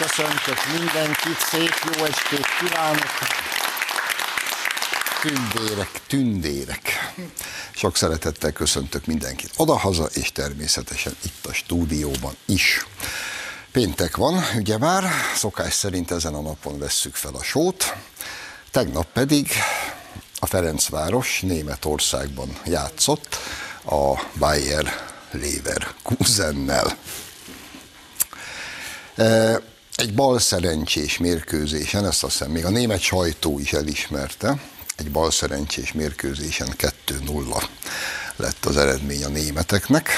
[0.00, 3.10] köszöntök mindenkit, szép jó estét kívánok!
[5.20, 7.12] Tündérek, tündérek.
[7.74, 12.86] Sok szeretettel köszöntök mindenkit odahaza, és természetesen itt a stúdióban is.
[13.72, 17.94] Péntek van, ugye már, szokás szerint ezen a napon vesszük fel a sót,
[18.70, 19.50] tegnap pedig
[20.38, 23.36] a Ferencváros Németországban játszott
[23.84, 26.96] a Bayer Leverkusennel.
[30.00, 34.60] Egy bal szerencsés mérkőzésen, ezt azt hiszem még a német sajtó is elismerte,
[34.96, 36.74] egy bal szerencsés mérkőzésen
[37.06, 37.62] 2-0
[38.36, 40.08] lett az eredmény a németeknek.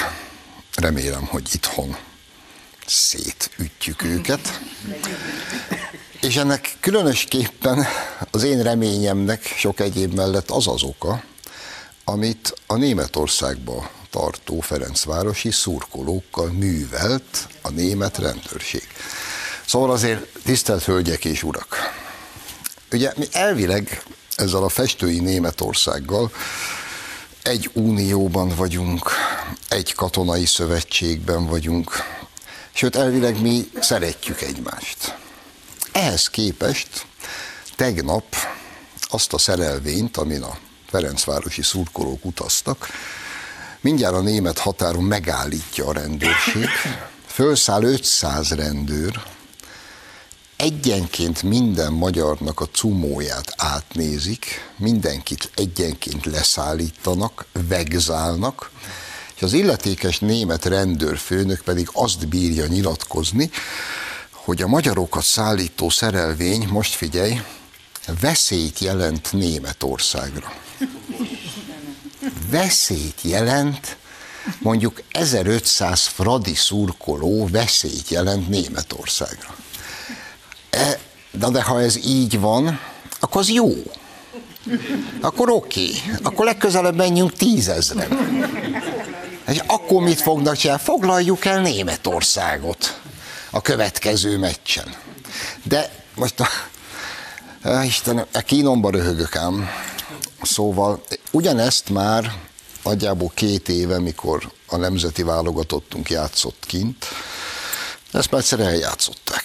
[0.75, 1.97] Remélem, hogy itthon
[2.85, 4.59] szétütjük őket.
[6.21, 7.85] És ennek különösképpen
[8.31, 11.23] az én reményemnek sok egyéb mellett az az oka,
[12.03, 18.87] amit a Németországba tartó Ferencvárosi szurkolókkal művelt a német rendőrség.
[19.65, 21.75] Szóval azért tisztelt hölgyek és urak,
[22.91, 24.03] ugye mi elvileg
[24.35, 26.31] ezzel a festői Németországgal
[27.41, 29.09] egy unióban vagyunk,
[29.69, 31.91] egy katonai szövetségben vagyunk,
[32.73, 35.17] sőt elvileg mi szeretjük egymást.
[35.91, 37.05] Ehhez képest
[37.75, 38.35] tegnap
[39.01, 40.57] azt a szerelvényt, amin a
[40.89, 42.87] Ferencvárosi szurkolók utaztak,
[43.81, 46.67] mindjárt a német határon megállítja a rendőrség,
[47.27, 49.23] fölszáll 500 rendőr,
[50.63, 54.45] egyenként minden magyarnak a cumóját átnézik,
[54.77, 58.71] mindenkit egyenként leszállítanak, vegzálnak,
[59.35, 63.49] és az illetékes német rendőrfőnök pedig azt bírja nyilatkozni,
[64.31, 67.41] hogy a magyarokat szállító szerelvény, most figyelj,
[68.19, 70.53] veszélyt jelent Németországra.
[72.49, 73.97] Veszélyt jelent,
[74.59, 79.62] mondjuk 1500 fradi szurkoló veszélyt jelent Németországra.
[81.31, 82.79] De, de ha ez így van,
[83.19, 83.73] akkor az jó.
[85.21, 85.89] Akkor oké.
[86.23, 88.17] Akkor legközelebb menjünk tízezren.
[89.47, 90.81] És akkor mit fognak csinálni?
[90.83, 92.99] Foglaljuk el Németországot
[93.49, 94.95] a következő meccsen.
[95.63, 96.47] De most a,
[97.83, 99.69] Istenem, a kínomba röhögök ám.
[100.41, 102.33] Szóval ugyanezt már
[102.83, 107.05] nagyjából két éve, mikor a nemzeti válogatottunk játszott kint,
[108.13, 109.43] ezt már egyszer eljátszották.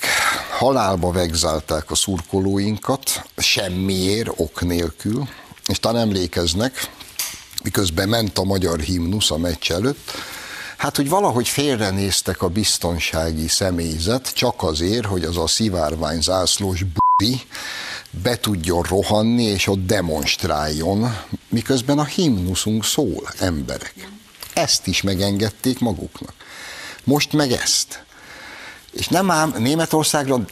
[0.59, 5.29] Halálba vegzálták a szurkolóinkat, semmiért, ok nélkül,
[5.67, 6.91] és talán emlékeznek,
[7.63, 10.11] miközben ment a magyar himnusz a meccs előtt,
[10.77, 17.41] hát hogy valahogy félrenéztek a biztonsági személyzet, csak azért, hogy az a szivárvány zászlós budi
[18.11, 21.17] be tudjon rohanni, és ott demonstráljon,
[21.49, 24.09] miközben a himnuszunk szól, emberek.
[24.55, 26.33] Ezt is megengedték maguknak.
[27.05, 28.07] Most meg ezt.
[28.99, 30.45] És nem ám Németországra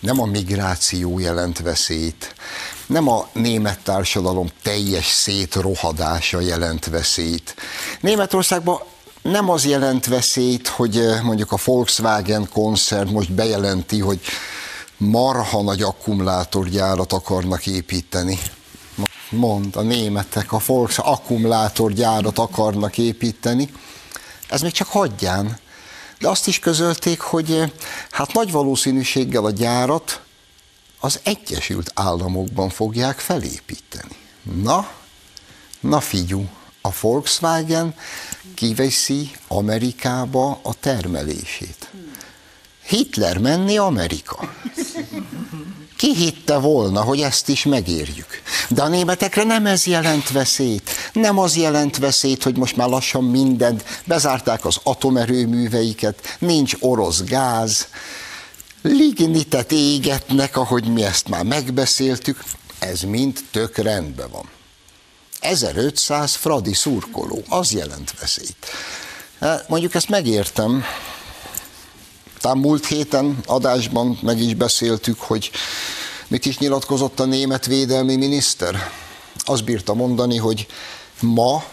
[0.00, 2.34] nem a migráció jelent veszélyt,
[2.86, 7.54] nem a német társadalom teljes szétrohadása jelent veszélyt.
[8.00, 8.80] Németországban
[9.22, 14.20] nem az jelent veszélyt, hogy eh, mondjuk a Volkswagen koncern most bejelenti, hogy
[14.96, 18.38] marha nagy akkumulátorgyárat akarnak építeni.
[19.30, 23.72] Mond, a németek a Volks akkumulátorgyárat akarnak építeni.
[24.48, 25.58] Ez még csak hagyján.
[26.20, 27.70] De azt is közölték, hogy eh,
[28.10, 30.20] hát nagy valószínűséggel a gyárat
[31.00, 34.16] az Egyesült Államokban fogják felépíteni.
[34.42, 34.90] Na,
[35.80, 36.48] na figyú,
[36.80, 37.94] a Volkswagen
[38.54, 41.90] kiveszi Amerikába a termelését.
[42.86, 44.54] Hitler menni Amerika.
[46.00, 48.42] Ki hitte volna, hogy ezt is megérjük?
[48.68, 50.90] De a németekre nem ez jelent veszélyt.
[51.12, 57.88] Nem az jelent veszélyt, hogy most már lassan mindent, bezárták az atomerőműveiket, nincs orosz gáz,
[58.82, 62.44] lignitet égetnek, ahogy mi ezt már megbeszéltük,
[62.78, 64.48] ez mind tök rendben van.
[65.40, 68.66] 1500 fradi szurkoló, az jelent veszélyt.
[69.40, 70.84] Hát, mondjuk ezt megértem,
[72.40, 75.50] talán múlt héten adásban meg is beszéltük, hogy
[76.30, 78.90] mit is nyilatkozott a német védelmi miniszter.
[79.38, 80.66] Azt bírta mondani, hogy
[81.20, 81.64] ma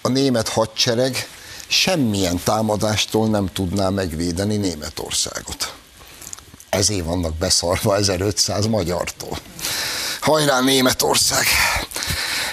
[0.00, 1.28] a német hadsereg
[1.66, 5.74] semmilyen támadástól nem tudná megvédeni Németországot.
[6.68, 9.38] Ezért vannak beszarva 1500 magyartól.
[10.20, 11.46] Hajrá Németország!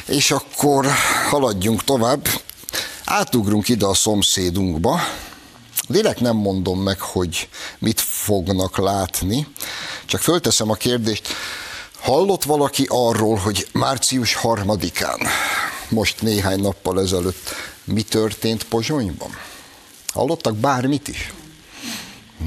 [0.06, 0.88] És akkor
[1.30, 2.28] haladjunk tovább.
[3.06, 5.00] Átugrunk ide a szomszédunkba.
[5.88, 7.50] Direkt nem mondom meg, hogy
[7.80, 9.48] mit fognak látni,
[10.06, 11.28] csak fölteszem a kérdést,
[12.00, 15.20] hallott valaki arról, hogy március harmadikán,
[15.90, 17.50] most néhány nappal ezelőtt,
[17.84, 19.38] mi történt Pozsonyban?
[20.14, 21.34] Hallottak bármit is?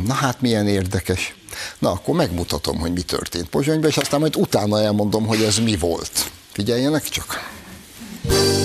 [0.06, 1.34] Na hát milyen érdekes.
[1.78, 5.76] Na, akkor megmutatom, hogy mi történt Pozsonyban, és aztán majd utána elmondom, hogy ez mi
[5.76, 6.30] volt.
[6.52, 7.52] Figyeljenek csak!
[8.22, 8.63] No,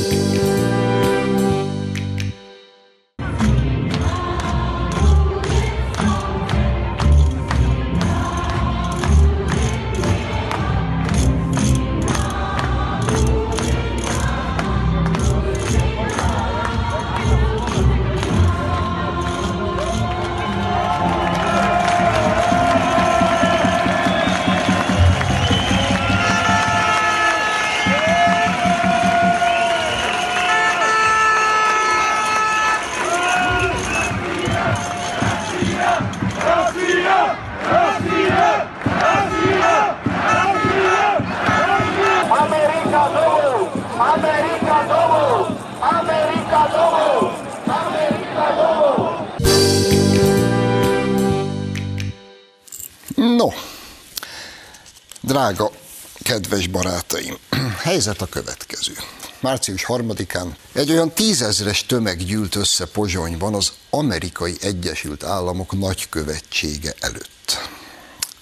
[57.99, 58.93] helyzet a következő.
[59.39, 67.57] Március 3-án egy olyan tízezres tömeg gyűlt össze Pozsonyban az Amerikai Egyesült Államok nagykövetsége előtt,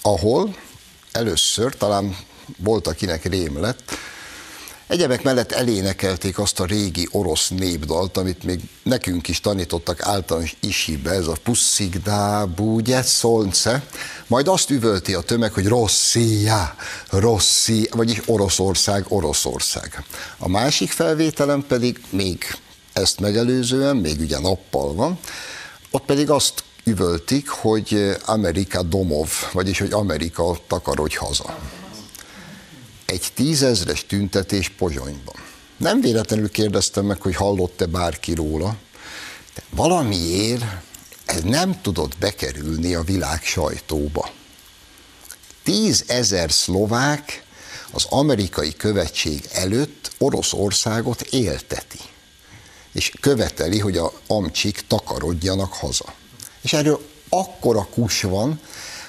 [0.01, 0.55] ahol
[1.11, 2.17] először, talán
[2.57, 3.91] volt akinek rém lett,
[4.87, 11.11] Egyebek mellett elénekelték azt a régi orosz népdalt, amit még nekünk is tanítottak általános isibe,
[11.11, 13.85] ez a pusszigdá, búgye, szolnce,
[14.27, 16.75] majd azt üvölti a tömeg, hogy Rosszia,
[17.09, 20.03] Rosszia, vagyis Oroszország, Oroszország.
[20.37, 22.43] A másik felvételem pedig még
[22.93, 25.19] ezt megelőzően, még ugye nappal van,
[25.91, 31.57] ott pedig azt üvöltik, hogy Amerika Domov, vagyis hogy Amerika takarodj haza
[33.07, 35.35] egy tízezres tüntetés Pozsonyban.
[35.77, 38.75] Nem véletlenül kérdeztem meg, hogy hallott-e bárki róla,
[39.55, 40.63] de valamiért
[41.25, 44.29] ez nem tudott bekerülni a világ sajtóba.
[45.63, 47.43] Tízezer szlovák
[47.91, 51.99] az amerikai követség előtt Oroszországot élteti,
[52.91, 56.13] és követeli, hogy a amcsik takarodjanak haza.
[56.61, 58.61] És erről akkora kus van,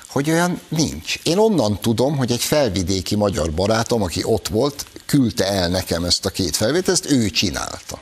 [0.09, 1.19] hogy olyan nincs.
[1.23, 6.25] Én onnan tudom, hogy egy felvidéki magyar barátom, aki ott volt, küldte el nekem ezt
[6.25, 8.01] a két felvételt, ezt ő csinálta.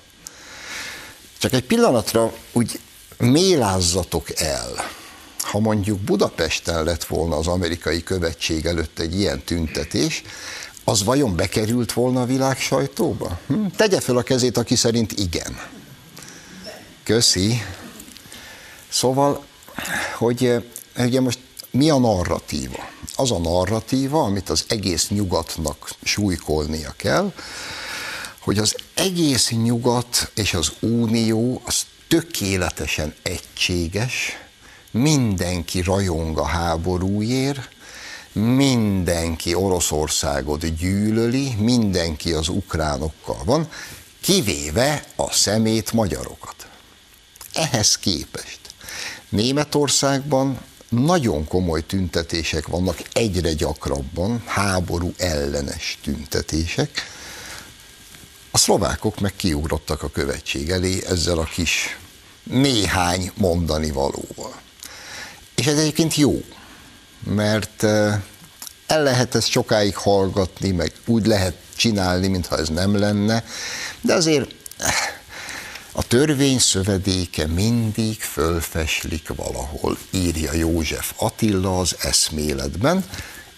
[1.38, 2.81] Csak egy pillanatra úgy
[3.19, 4.91] mélázzatok el,
[5.38, 10.23] ha mondjuk Budapesten lett volna az amerikai követség előtt egy ilyen tüntetés,
[10.85, 13.38] az vajon bekerült volna a világ sajtóba?
[13.47, 13.67] Hm?
[13.76, 15.61] Tegye fel a kezét, aki szerint igen.
[17.02, 17.62] Köszi.
[18.88, 19.44] Szóval,
[20.19, 20.55] hogy
[20.97, 21.38] ugye most
[21.76, 22.88] mi a narratíva?
[23.17, 27.32] Az a narratíva, amit az egész nyugatnak súlykolnia kell,
[28.40, 34.12] hogy az egész nyugat és az unió az tökéletesen egységes,
[34.90, 37.69] mindenki rajong a háborúért,
[38.32, 43.69] mindenki Oroszországot gyűlöli, mindenki az ukránokkal van,
[44.20, 46.69] kivéve a szemét magyarokat.
[47.54, 48.61] Ehhez képest
[49.28, 56.90] Németországban nagyon komoly tüntetések vannak egyre gyakrabban, háború ellenes tüntetések.
[58.50, 61.99] A szlovákok meg kiugrottak a követség elé ezzel a kis
[62.43, 64.61] néhány mondani valóval.
[65.55, 66.45] És ez egyébként jó,
[67.25, 68.21] mert eh,
[68.87, 73.45] el lehet ezt sokáig hallgatni, meg úgy lehet csinálni, mintha ez nem lenne,
[74.00, 75.15] de azért eh,
[75.99, 83.05] a törvény szövedéke mindig fölfeslik valahol, írja József Attila az eszméletben.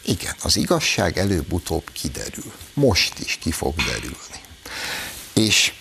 [0.05, 2.53] Igen, az igazság előbb-utóbb kiderül.
[2.75, 4.41] Most is ki fog derülni.
[5.33, 5.73] És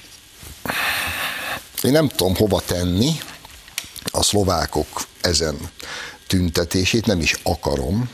[1.83, 3.11] én nem tudom hova tenni
[4.03, 5.57] a szlovákok ezen
[6.27, 8.09] tüntetését, nem is akarom,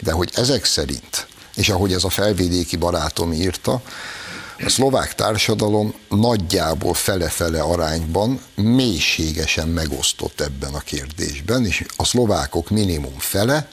[0.00, 3.82] de hogy ezek szerint, és ahogy ez a felvidéki barátom írta,
[4.58, 13.18] a szlovák társadalom nagyjából fele-fele arányban mélységesen megosztott ebben a kérdésben, és a szlovákok minimum
[13.18, 13.68] fele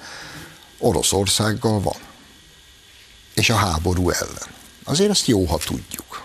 [0.78, 1.96] Oroszországgal van.
[3.34, 4.50] És a háború ellen.
[4.84, 6.24] Azért ezt jó, ha tudjuk.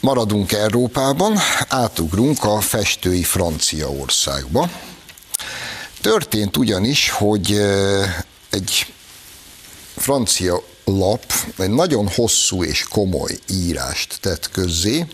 [0.00, 4.70] Maradunk Európában, átugrunk a festői Franciaországba.
[6.00, 7.52] Történt ugyanis, hogy
[8.50, 8.92] egy
[9.96, 10.62] francia
[10.98, 15.06] lap egy nagyon hosszú és komoly írást tett közzé,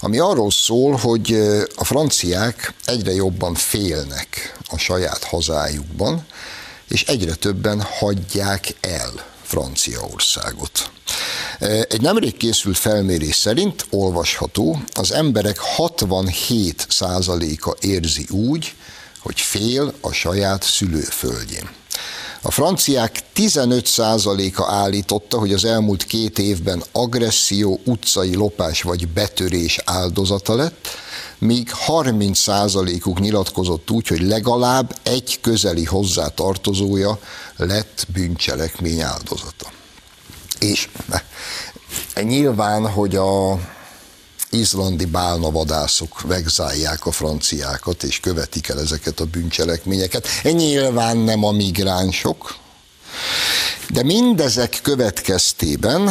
[0.00, 1.32] ami arról szól, hogy
[1.74, 6.26] a franciák egyre jobban félnek a saját hazájukban,
[6.88, 9.12] és egyre többen hagyják el
[9.42, 10.90] Franciaországot.
[11.88, 18.74] Egy nemrég készült felmérés szerint olvasható, az emberek 67%-a érzi úgy,
[19.18, 21.70] hogy fél a saját szülőföldjén.
[22.44, 30.54] A franciák 15%-a állította, hogy az elmúlt két évben agresszió, utcai lopás vagy betörés áldozata
[30.54, 30.88] lett,
[31.38, 37.18] míg 30%-uk nyilatkozott úgy, hogy legalább egy közeli hozzátartozója
[37.56, 39.70] lett bűncselekmény áldozata.
[40.58, 40.88] És
[42.14, 43.58] nyilván, hogy a
[44.52, 50.26] izlandi bálnavadászok vegzálják a franciákat, és követik el ezeket a bűncselekményeket.
[50.42, 52.60] Nyilván nem a migránsok,
[53.88, 56.10] de mindezek következtében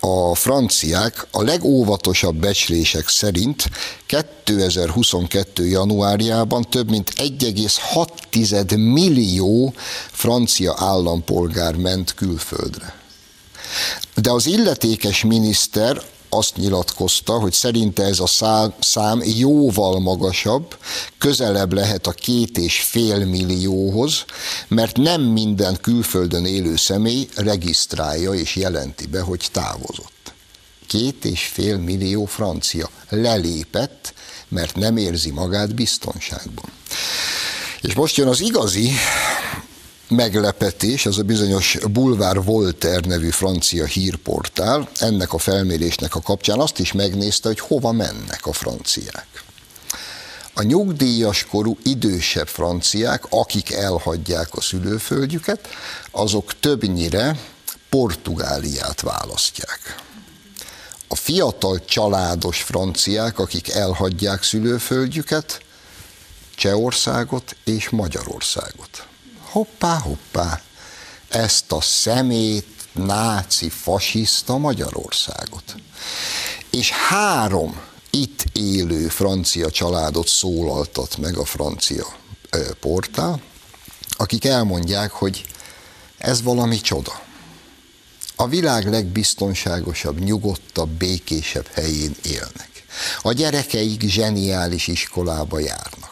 [0.00, 3.70] a franciák a legóvatosabb becslések szerint
[4.06, 5.66] 2022.
[5.66, 9.74] januárjában több mint 1,6 millió
[10.12, 12.94] francia állampolgár ment külföldre.
[14.14, 18.26] De az illetékes miniszter azt nyilatkozta, hogy szerinte ez a
[18.80, 20.76] szám jóval magasabb,
[21.18, 24.24] közelebb lehet a két és fél millióhoz,
[24.68, 30.32] mert nem minden külföldön élő személy regisztrálja és jelenti be, hogy távozott.
[30.86, 34.14] Két és fél millió francia lelépett,
[34.48, 36.70] mert nem érzi magát biztonságban.
[37.80, 38.90] És most jön az igazi
[40.08, 46.78] meglepetés, az a bizonyos Bulvár Voltaire nevű francia hírportál, ennek a felmérésnek a kapcsán azt
[46.78, 49.26] is megnézte, hogy hova mennek a franciák.
[50.54, 55.68] A nyugdíjas korú idősebb franciák, akik elhagyják a szülőföldjüket,
[56.10, 57.38] azok többnyire
[57.88, 60.02] Portugáliát választják.
[61.08, 65.60] A fiatal családos franciák, akik elhagyják szülőföldjüket,
[66.54, 69.07] Csehországot és Magyarországot
[69.50, 70.60] hoppá, hoppá,
[71.28, 75.74] ezt a szemét, náci, fasiszta Magyarországot.
[76.70, 82.06] És három itt élő francia családot szólaltat meg a francia
[82.80, 83.40] portál,
[84.16, 85.44] akik elmondják, hogy
[86.18, 87.20] ez valami csoda.
[88.36, 92.84] A világ legbiztonságosabb, nyugodtabb, békésebb helyén élnek.
[93.22, 96.07] A gyerekeik zseniális iskolába járnak.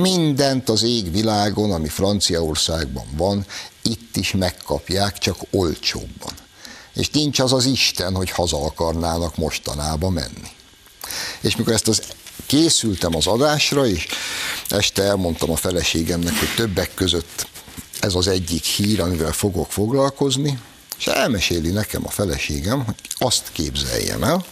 [0.00, 3.46] Mindent az ég világon, ami Franciaországban van,
[3.82, 6.32] itt is megkapják, csak olcsóbban.
[6.94, 10.50] És nincs az az Isten, hogy haza akarnának mostanába menni.
[11.40, 12.02] És mikor ezt az
[12.46, 14.06] készültem az adásra, és
[14.68, 17.46] este elmondtam a feleségemnek, hogy többek között
[18.00, 20.58] ez az egyik hír, amivel fogok foglalkozni,
[20.98, 24.44] és elmeséli nekem a feleségem, hogy azt képzeljem el,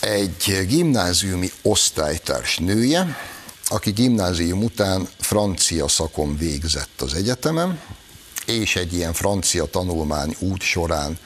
[0.00, 3.16] egy gimnáziumi osztálytárs nője,
[3.72, 7.80] aki gimnázium után francia szakon végzett az egyetemen,
[8.46, 11.18] és egy ilyen francia tanulmány út során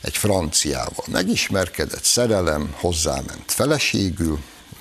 [0.00, 4.38] egy franciával megismerkedett, szerelem, hozzáment feleségül,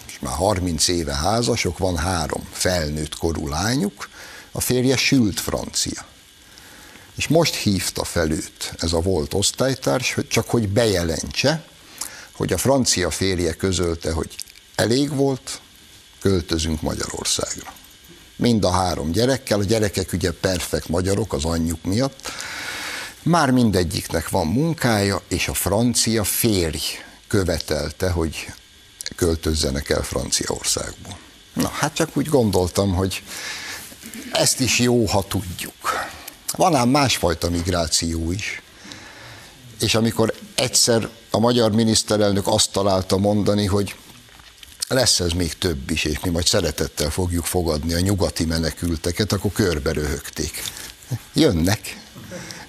[0.08, 4.10] és már 30 éve házasok, van három felnőtt korú lányuk,
[4.52, 6.06] a férje sült francia.
[7.16, 11.66] És most hívta fel őt ez a volt osztálytárs, hogy csak hogy bejelentse,
[12.32, 14.36] hogy a francia férje közölte, hogy
[14.76, 15.60] elég volt,
[16.26, 17.74] költözünk Magyarországra.
[18.36, 22.32] Mind a három gyerekkel, a gyerekek ugye perfekt magyarok az anyjuk miatt,
[23.24, 26.82] már mindegyiknek van munkája, és a francia férj
[27.28, 28.54] követelte, hogy
[29.16, 31.18] költözzenek el Franciaországból.
[31.54, 33.24] Na, hát csak úgy gondoltam, hogy
[34.32, 36.08] ezt is jó, ha tudjuk.
[36.52, 38.62] Van ám másfajta migráció is.
[39.80, 43.96] És amikor egyszer a magyar miniszterelnök azt találta mondani, hogy
[44.88, 49.52] lesz ez még több is, és mi majd szeretettel fogjuk fogadni a nyugati menekülteket, akkor
[49.52, 50.64] körbe röhögték.
[51.34, 52.02] Jönnek,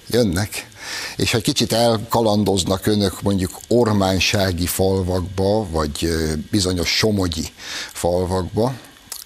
[0.07, 0.67] jönnek.
[1.15, 6.09] És ha kicsit elkalandoznak önök mondjuk ormánsági falvakba, vagy
[6.51, 7.47] bizonyos somogyi
[7.93, 8.73] falvakba,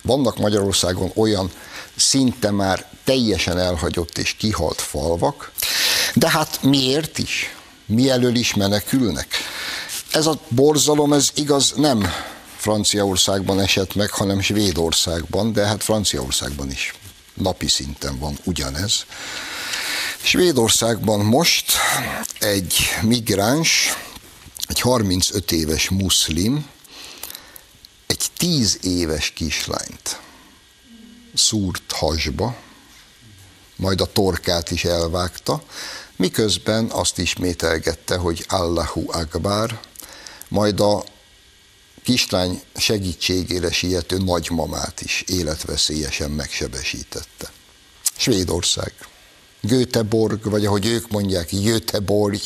[0.01, 1.51] vannak Magyarországon olyan
[1.95, 5.51] szinte már teljesen elhagyott és kihalt falvak,
[6.13, 7.55] de hát miért is?
[7.85, 9.27] Mi elől is menekülnek?
[10.11, 12.11] Ez a borzalom, ez igaz nem
[12.61, 16.93] Franciaországban esett meg, hanem Svédországban, de hát Franciaországban is
[17.33, 19.05] napi szinten van ugyanez.
[20.21, 21.71] Svédországban most
[22.39, 23.97] egy migráns,
[24.67, 26.69] egy 35 éves muszlim,
[28.07, 30.19] egy 10 éves kislányt
[31.33, 32.55] szúrt hasba,
[33.75, 35.63] majd a torkát is elvágta,
[36.15, 39.79] miközben azt ismételgette, hogy Allahu Akbar,
[40.47, 41.03] majd a
[42.03, 47.51] kislány segítségére siető nagymamát is életveszélyesen megsebesítette.
[48.17, 48.93] Svédország.
[49.61, 52.39] Göteborg, vagy ahogy ők mondják, Göteborg.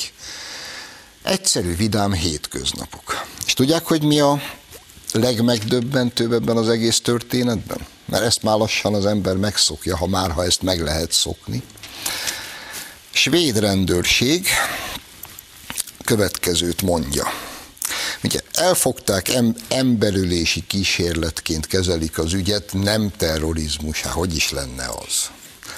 [1.23, 3.25] Egyszerű, vidám hétköznapok.
[3.45, 4.41] És tudják, hogy mi a
[5.11, 7.87] legmegdöbbentőbb ebben az egész történetben?
[8.05, 11.63] mert ezt már lassan az ember megszokja, ha már, ha ezt meg lehet szokni.
[13.11, 14.47] Svéd rendőrség
[16.03, 17.27] következőt mondja.
[18.25, 25.29] Ugye elfogták, em, emberülési kísérletként kezelik az ügyet, nem terrorizmus, hát hogy is lenne az?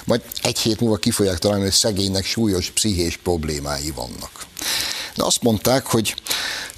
[0.04, 4.46] Majd egy hét múlva ki fogják találni, hogy szegénynek súlyos pszichés problémái vannak.
[5.14, 6.14] De azt mondták, hogy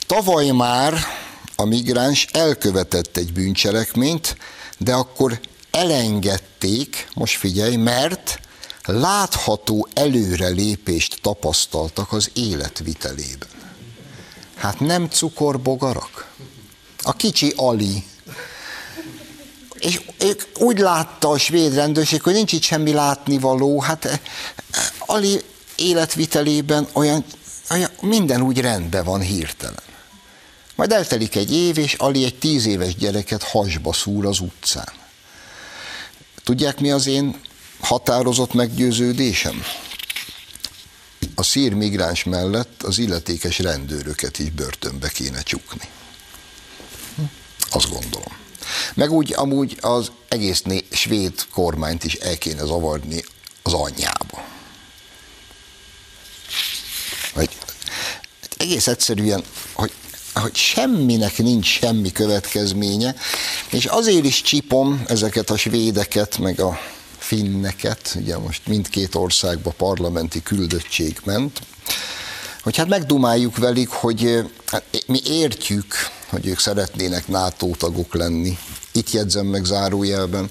[0.07, 1.07] tavaly már
[1.57, 4.37] a migráns elkövetett egy bűncselekményt,
[4.79, 8.41] de akkor elengedték, most figyelj, mert
[8.85, 13.60] látható előrelépést tapasztaltak az életvitelében.
[14.61, 16.31] Hát nem cukorbogarak.
[17.03, 18.05] A kicsi Ali.
[19.79, 20.01] És
[20.59, 23.81] úgy látta a svéd rendőrség, hogy nincs itt semmi látnivaló.
[23.81, 24.21] Hát eh,
[24.99, 25.41] Ali
[25.77, 27.25] életvitelében olyan,
[27.71, 29.83] olyan minden úgy rendben van hirtelen.
[30.75, 34.93] Majd eltelik egy év, és Ali egy tíz éves gyereket hasba szúr az utcán.
[36.45, 37.41] Tudják, mi az én
[37.81, 39.63] határozott meggyőződésem?
[41.41, 45.89] A szír migráns mellett az illetékes rendőröket is börtönbe kéne csukni.
[47.71, 48.37] Azt gondolom.
[48.95, 53.25] Meg úgy amúgy az egész né- svéd kormányt is el kéne zavarni
[53.63, 54.45] az anyjába.
[57.35, 57.49] Hogy
[58.57, 59.93] egész egyszerűen, hogy
[60.35, 63.15] hogy semminek nincs semmi következménye,
[63.71, 66.79] és azért is csipom ezeket a svédeket, meg a
[67.31, 71.61] finneket, ugye most mindkét országba parlamenti küldöttség ment,
[72.63, 75.95] hogy hát megdumáljuk velük, hogy hát mi értjük,
[76.29, 78.59] hogy ők szeretnének NATO tagok lenni.
[78.93, 80.51] Itt jegyzem meg zárójelben,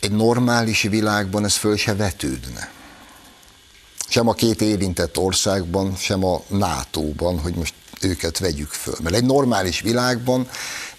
[0.00, 2.70] egy normális világban ez föl se vetődne.
[4.08, 8.96] Sem a két érintett országban, sem a NATO-ban, hogy most őket vegyük föl.
[9.02, 10.48] Mert egy normális világban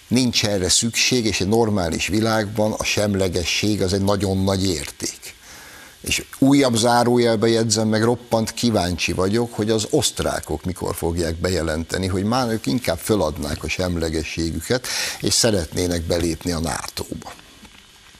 [0.07, 5.35] nincs erre szükség, és egy normális világban a semlegesség az egy nagyon nagy érték.
[6.01, 12.23] És újabb zárójelbe jegyzem meg, roppant kíváncsi vagyok, hogy az osztrákok mikor fogják bejelenteni, hogy
[12.23, 14.87] már ők inkább föladnák a semlegességüket,
[15.21, 17.33] és szeretnének belépni a NATO-ba.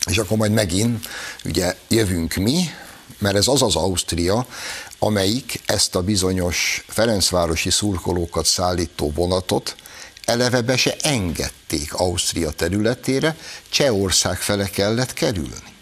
[0.06, 1.08] És akkor majd megint
[1.46, 2.70] ugye jövünk mi,
[3.18, 4.46] mert ez az az Ausztria,
[5.00, 9.76] amelyik ezt a bizonyos Ferencvárosi szurkolókat szállító vonatot
[10.26, 13.36] eleve be se engedték Ausztria területére,
[13.70, 15.74] Csehország fele kellett kerülni.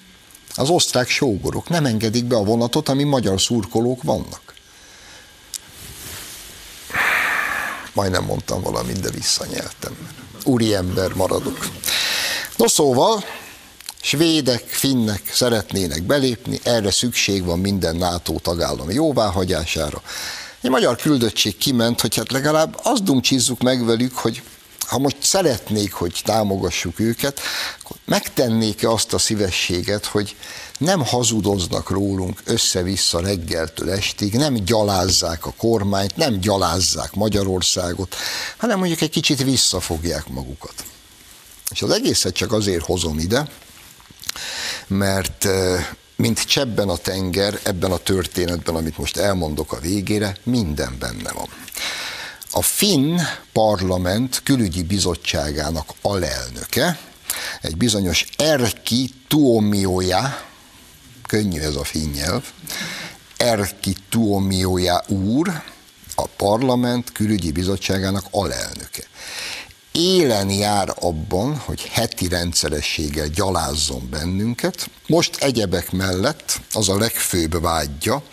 [0.56, 4.54] Az osztrák sógorok nem engedik be a vonatot, ami magyar szurkolók vannak.
[7.94, 9.98] Majdnem mondtam valamit, de visszanyeltem.
[10.44, 11.68] Úri ember maradok.
[12.58, 13.24] No szóval,
[14.02, 20.02] svédek, finnek szeretnének belépni, erre szükség van minden NATO tagállam jóváhagyására.
[20.64, 24.42] Egy magyar küldöttség kiment, hogy hát legalább azt dumcsizzuk meg velük, hogy
[24.88, 27.40] ha most szeretnék, hogy támogassuk őket,
[27.84, 30.36] akkor megtennék-e azt a szívességet, hogy
[30.78, 38.16] nem hazudoznak rólunk össze-vissza reggeltől estig, nem gyalázzák a kormányt, nem gyalázzák Magyarországot,
[38.58, 40.84] hanem mondjuk egy kicsit visszafogják magukat.
[41.72, 43.48] És az egészet csak azért hozom ide,
[44.88, 45.48] mert
[46.16, 51.48] mint csebben a tenger, ebben a történetben, amit most elmondok a végére, minden benne van.
[52.52, 53.20] A Finn
[53.52, 57.00] parlament külügyi bizottságának alelnöke,
[57.62, 60.46] egy bizonyos Erki Tuomioja,
[61.28, 62.44] könnyű ez a finn nyelv,
[63.38, 65.62] Erki Tuomioja úr,
[66.16, 69.04] a parlament külügyi bizottságának alelnöke
[69.94, 74.90] élen jár abban, hogy heti rendszerességgel gyalázzon bennünket.
[75.08, 78.24] Most egyebek mellett az a legfőbb vágyja,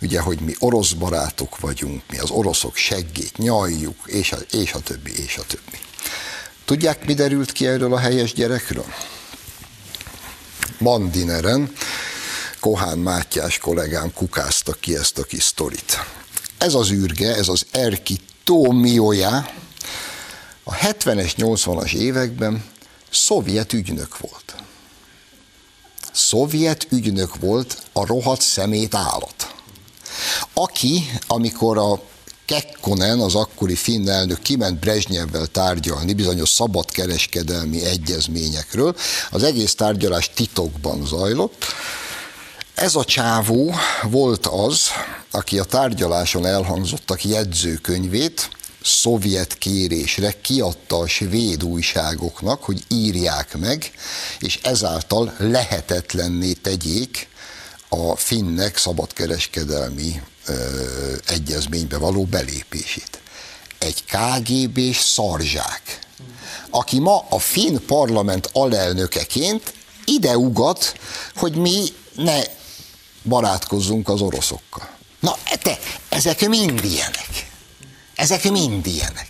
[0.00, 4.80] ugye, hogy mi orosz barátok vagyunk, mi az oroszok seggét nyaljuk, és a, és a
[4.80, 5.78] többi, és a többi.
[6.64, 8.86] Tudják, mi derült ki erről a helyes gyerekről?
[10.78, 11.72] Mandineren
[12.60, 15.98] Kohán Mátyás kollégám kukázta ki ezt a kis sztorit.
[16.58, 19.50] Ez az űrge, ez az Erki Tómiója,
[20.64, 22.64] a 70-es, 80-as években
[23.10, 24.54] szovjet ügynök volt.
[26.12, 29.54] Szovjet ügynök volt a rohadt szemét állat.
[30.52, 32.00] Aki, amikor a
[32.46, 38.96] Kekkonen, az akkori finn elnök kiment Brezsnyevvel tárgyalni bizonyos szabadkereskedelmi egyezményekről,
[39.30, 41.64] az egész tárgyalás titokban zajlott.
[42.74, 44.86] Ez a csávó volt az,
[45.30, 48.48] aki a tárgyaláson elhangzottak jegyzőkönyvét
[48.84, 53.90] szovjet kérésre kiadta a svéd újságoknak, hogy írják meg,
[54.38, 57.28] és ezáltal lehetetlenné tegyék
[57.88, 60.54] a finnek szabadkereskedelmi ö,
[61.26, 63.20] egyezménybe való belépését.
[63.78, 65.98] Egy KGB-s szarzsák,
[66.70, 70.98] aki ma a finn parlament alelnökeként ide ugat,
[71.34, 72.40] hogy mi ne
[73.22, 74.88] barátkozzunk az oroszokkal.
[75.20, 77.43] Na, te, ezek mind ilyenek.
[78.14, 79.28] Ezek mind ilyenek.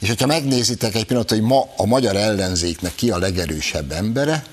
[0.00, 4.44] És hogyha megnézitek egy pillanat, hogy ma a magyar ellenzéknek ki a legerősebb embere,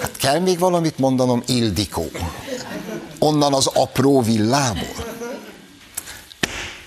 [0.00, 2.10] hát kell még valamit mondanom, Ildikó.
[3.18, 5.14] Onnan az apró villából.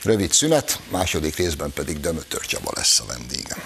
[0.04, 3.58] Rövid szünet, második részben pedig Dömötör Csaba lesz a vendégem.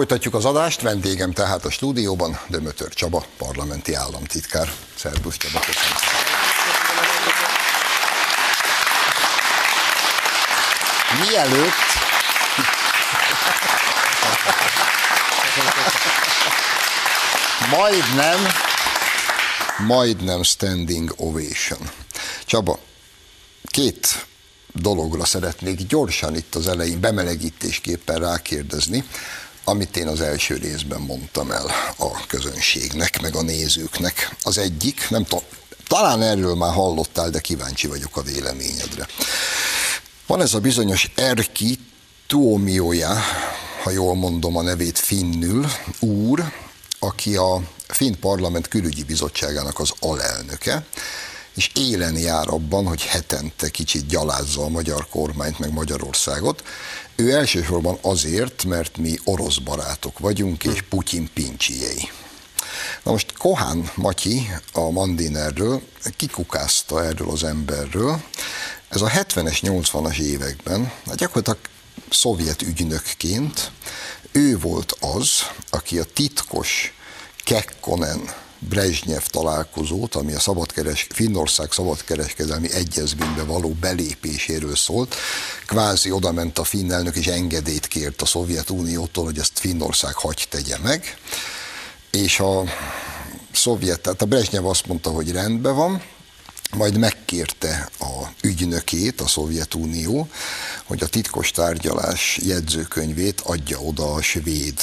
[0.00, 4.72] Folytatjuk az adást, vendégem tehát a stúdióban Dömötör Csaba, parlamenti államtitkár.
[4.94, 5.96] Szerbusz Csaba, köszönöm.
[11.28, 11.72] Mielőtt
[17.70, 18.46] majdnem,
[19.86, 21.90] majdnem standing ovation.
[22.44, 22.78] Csaba,
[23.64, 24.26] két
[24.72, 29.04] dologra szeretnék gyorsan itt az elején bemelegítésképpen rákérdezni
[29.64, 34.36] amit én az első részben mondtam el a közönségnek, meg a nézőknek.
[34.42, 35.44] Az egyik, nem tudom,
[35.86, 39.06] talán erről már hallottál, de kíváncsi vagyok a véleményedre.
[40.26, 41.78] Van ez a bizonyos Erki
[42.26, 43.18] Tuomioja,
[43.82, 45.66] ha jól mondom a nevét finnül,
[45.98, 46.52] úr,
[46.98, 50.84] aki a Finn Parlament külügyi bizottságának az alelnöke,
[51.54, 56.62] és élen jár abban, hogy hetente kicsit gyalázza a magyar kormányt, meg Magyarországot.
[57.20, 62.10] Ő elsősorban azért, mert mi orosz barátok vagyunk, és Putyin pincsiei.
[63.02, 65.82] Na most Kohán Matyi a Mandinerről
[66.16, 68.20] kikukázta erről az emberről.
[68.88, 71.58] Ez a 70-es, 80-as években, hát gyakorlatilag
[72.10, 73.70] szovjet ügynökként
[74.32, 75.28] ő volt az,
[75.70, 76.94] aki a titkos
[77.44, 78.34] Kekkonen
[78.68, 85.14] Brezsnyev találkozót, ami a szabadkeres, Finnország szabadkereskedelmi egyezménybe való belépéséről szólt.
[85.66, 90.46] Kvázi oda ment a finn elnök és engedélyt kért a Szovjetuniótól, hogy ezt Finnország hagy
[90.50, 91.16] tegye meg.
[92.10, 92.62] És a
[93.52, 96.02] szovjet, tehát a Brezsnyev azt mondta, hogy rendben van,
[96.76, 100.28] majd megkérte a ügynökét, a Szovjetunió,
[100.84, 104.80] hogy a titkos tárgyalás jegyzőkönyvét adja oda a svéd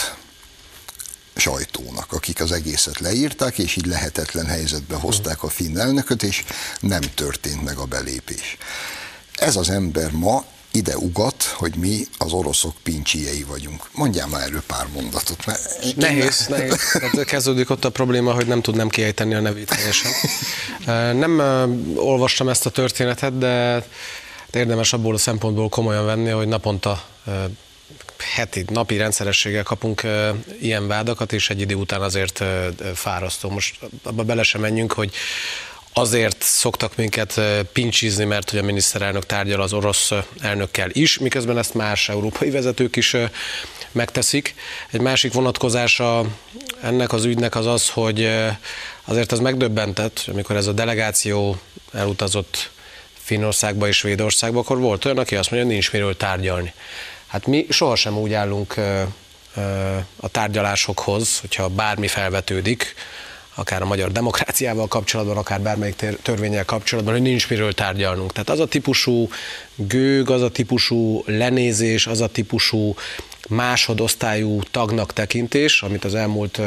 [1.37, 6.43] sajtónak, akik az egészet leírták, és így lehetetlen helyzetbe hozták a finn elnököt, és
[6.79, 8.57] nem történt meg a belépés.
[9.35, 13.89] Ez az ember ma ide ugat, hogy mi az oroszok pincsiei vagyunk.
[13.93, 15.45] Mondjál már erről pár mondatot.
[15.45, 16.59] Mert nehéz, nem...
[16.59, 16.91] nehéz.
[16.91, 20.11] Hát kezdődik ott a probléma, hogy nem tudnám kiejteni a nevét helyesen.
[21.17, 21.39] Nem
[21.95, 23.85] olvastam ezt a történetet, de
[24.51, 27.07] érdemes abból a szempontból komolyan venni, hogy naponta
[28.19, 30.03] heti, napi rendszerességgel kapunk
[30.61, 32.43] ilyen vádakat, és egy idő után azért
[32.93, 33.49] fárasztó.
[33.49, 35.11] Most abba bele sem menjünk, hogy
[35.93, 37.41] azért szoktak minket
[37.73, 42.95] pincsizni, mert hogy a miniszterelnök tárgyal az orosz elnökkel is, miközben ezt más európai vezetők
[42.95, 43.15] is
[43.91, 44.55] megteszik.
[44.91, 46.25] Egy másik vonatkozása
[46.81, 48.29] ennek az ügynek az az, hogy
[49.03, 51.59] azért az megdöbbentett, amikor ez a delegáció
[51.93, 52.69] elutazott
[53.23, 56.73] Finnországba és Svédországba, akkor volt olyan, aki azt mondja, hogy nincs miről tárgyalni.
[57.27, 58.75] Hát mi sohasem úgy állunk
[60.15, 62.93] a tárgyalásokhoz, hogyha bármi felvetődik,
[63.55, 68.31] akár a magyar demokráciával kapcsolatban, akár bármelyik törvényel kapcsolatban, hogy nincs miről tárgyalnunk.
[68.31, 69.29] Tehát az a típusú
[69.75, 72.95] gőg, az a típusú lenézés, az a típusú
[73.49, 76.59] másodosztályú tagnak tekintés, amit az elmúlt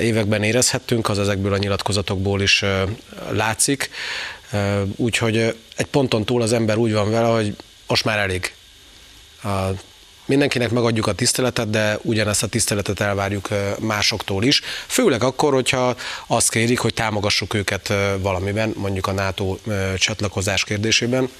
[0.00, 2.64] években érezhettünk, az ezekből a nyilatkozatokból is
[3.30, 3.90] látszik.
[4.96, 7.56] Úgyhogy egy ponton túl az ember úgy van vele, hogy
[7.86, 8.52] most már elég.
[10.26, 13.48] Mindenkinek megadjuk a tiszteletet, de ugyanezt a tiszteletet elvárjuk
[13.78, 14.60] másoktól is.
[14.86, 15.96] Főleg akkor, hogyha
[16.26, 19.56] azt kérik, hogy támogassuk őket valamiben, mondjuk a NATO
[19.96, 21.30] csatlakozás kérdésében.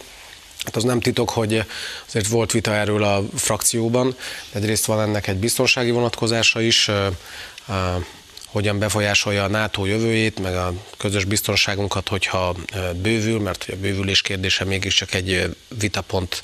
[0.64, 1.64] Hát az nem titok, hogy
[2.06, 4.16] azért volt vita erről a frakcióban,
[4.52, 6.90] egyrészt van ennek egy biztonsági vonatkozása is,
[8.46, 12.54] hogyan befolyásolja a NATO jövőjét, meg a közös biztonságunkat, hogyha
[12.94, 16.42] bővül, mert a bővülés kérdése mégiscsak egy vitapont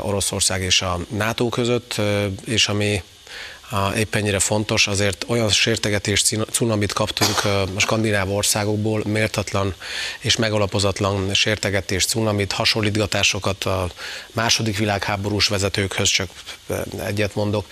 [0.00, 2.00] Oroszország és a NATO között,
[2.44, 3.02] és ami
[3.96, 9.74] épp ennyire fontos, azért olyan sértegetés cunamit kaptunk a skandináv országokból, méltatlan
[10.18, 13.90] és megalapozatlan sértegetés cunamit, hasonlítgatásokat a
[14.32, 16.28] második világháborús vezetőkhöz, csak
[17.04, 17.66] egyet mondok,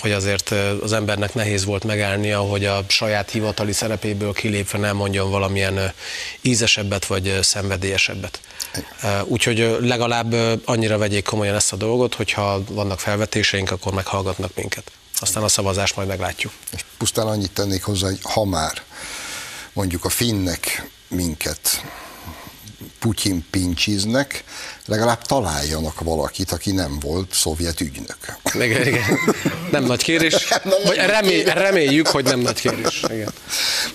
[0.00, 0.50] hogy azért
[0.82, 5.92] az embernek nehéz volt megállnia, hogy a saját hivatali szerepéből kilépve nem mondjon valamilyen
[6.40, 8.40] ízesebbet vagy szenvedélyesebbet.
[9.24, 15.42] Úgyhogy legalább annyira vegyék komolyan ezt a dolgot, hogyha vannak felvetéseink, akkor meghallgatnak minket aztán
[15.42, 16.52] a szavazást majd meglátjuk.
[16.72, 18.82] És pusztán annyit tennék hozzá, hogy ha már
[19.72, 21.84] mondjuk a finnek minket
[22.98, 24.44] Putyin pincsiznek,
[24.86, 28.36] legalább találjanak valakit, aki nem volt szovjet ügynök.
[28.54, 29.04] Igen, igen.
[29.70, 30.48] Nem nagy kérés.
[30.64, 33.02] Nem, Vagy remély, reméljük, hogy nem nagy kérés.
[33.08, 33.32] Igen.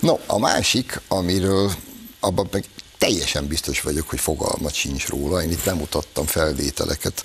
[0.00, 1.72] No, a másik, amiről
[2.20, 2.64] abban meg
[2.98, 5.42] teljesen biztos vagyok, hogy fogalmat sincs róla.
[5.42, 7.24] Én itt nem mutattam felvételeket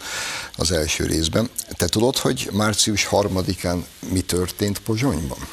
[0.58, 1.50] az első részben.
[1.70, 5.48] Te tudod, hogy március harmadikán mi történt Pozsonyban?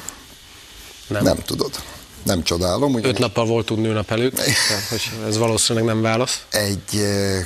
[1.07, 1.23] Nem.
[1.23, 1.83] Nem tudod.
[2.23, 2.93] Nem csodálom.
[2.93, 3.07] Ugye?
[3.07, 4.41] Öt nappal volt tudni nap előtt,
[4.89, 6.45] hogy ez valószínűleg nem válasz.
[6.49, 7.45] Egy eh,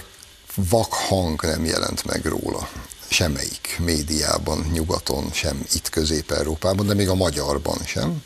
[0.70, 2.70] vak hang nem jelent meg róla
[3.14, 8.24] semmelyik médiában, nyugaton, sem itt Közép-Európában, de még a magyarban sem.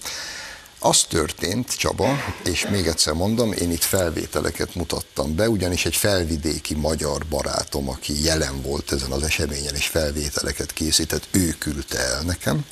[0.79, 2.07] Az történt, Csaba,
[2.43, 8.23] és még egyszer mondom, én itt felvételeket mutattam be, ugyanis egy felvidéki magyar barátom, aki
[8.23, 12.65] jelen volt ezen az eseményen, és felvételeket készített, ő küldte el nekem.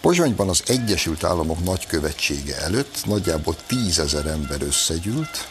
[0.00, 5.48] Pozsonyban az Egyesült Államok nagykövetsége előtt nagyjából tízezer ember összegyűlt,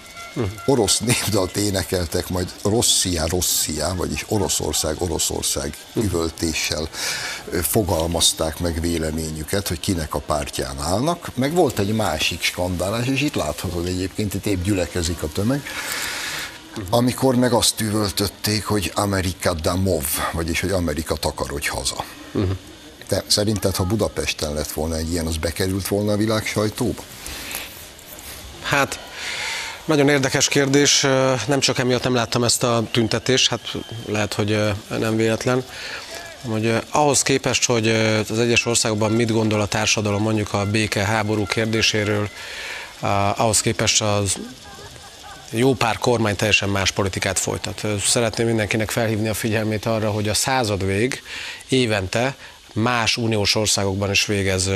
[0.65, 6.89] orosz népdalt énekeltek, majd Rosszia, Rosszia, vagyis Oroszország, Oroszország üvöltéssel
[7.61, 11.31] fogalmazták meg véleményüket, hogy kinek a pártján állnak.
[11.35, 15.63] Meg volt egy másik skandálás, és itt láthatod egyébként, itt épp gyülekezik a tömeg,
[16.89, 22.05] amikor meg azt üvöltötték, hogy Amerika Damov, vagyis hogy Amerika takarodj haza.
[23.07, 27.03] Te szerinted, ha Budapesten lett volna egy ilyen, az bekerült volna a világ sajtóba?
[28.61, 29.10] Hát
[29.85, 31.01] nagyon érdekes kérdés,
[31.47, 33.61] nem csak emiatt nem láttam ezt a tüntetést, hát
[34.05, 35.63] lehet, hogy nem véletlen,
[36.41, 37.87] hogy ahhoz képest, hogy
[38.29, 42.29] az egyes országokban mit gondol a társadalom mondjuk a béke háború kérdéséről,
[43.35, 44.35] ahhoz képest az
[45.49, 47.85] jó pár kormány teljesen más politikát folytat.
[48.05, 51.23] Szeretném mindenkinek felhívni a figyelmét arra, hogy a század vég
[51.69, 52.35] évente
[52.73, 54.69] más uniós országokban is végez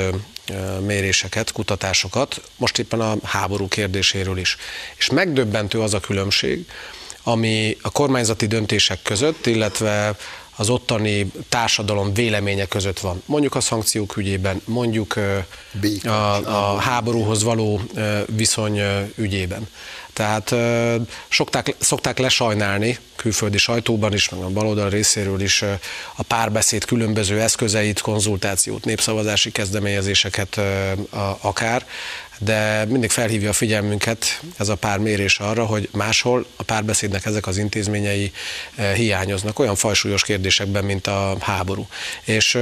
[0.80, 4.56] méréseket, kutatásokat, most éppen a háború kérdéséről is.
[4.96, 6.66] És megdöbbentő az a különbség,
[7.22, 10.16] ami a kormányzati döntések között, illetve
[10.56, 13.22] az ottani társadalom véleménye között van.
[13.26, 15.14] Mondjuk a szankciók ügyében, mondjuk
[16.04, 16.08] a,
[16.44, 17.80] a háborúhoz való
[18.26, 18.80] viszony
[19.14, 19.68] ügyében.
[20.12, 20.54] Tehát
[21.28, 25.62] szokták, szokták lesajnálni külföldi sajtóban is, meg a baloldal részéről is
[26.16, 30.60] a párbeszéd különböző eszközeit, konzultációt, népszavazási kezdeményezéseket
[31.40, 31.86] akár,
[32.38, 37.46] de mindig felhívja a figyelmünket ez a pár mérés arra, hogy máshol a párbeszédnek ezek
[37.46, 38.32] az intézményei
[38.94, 41.86] hiányoznak olyan fajsúlyos kérdésekben, mint a háború.
[42.24, 42.54] És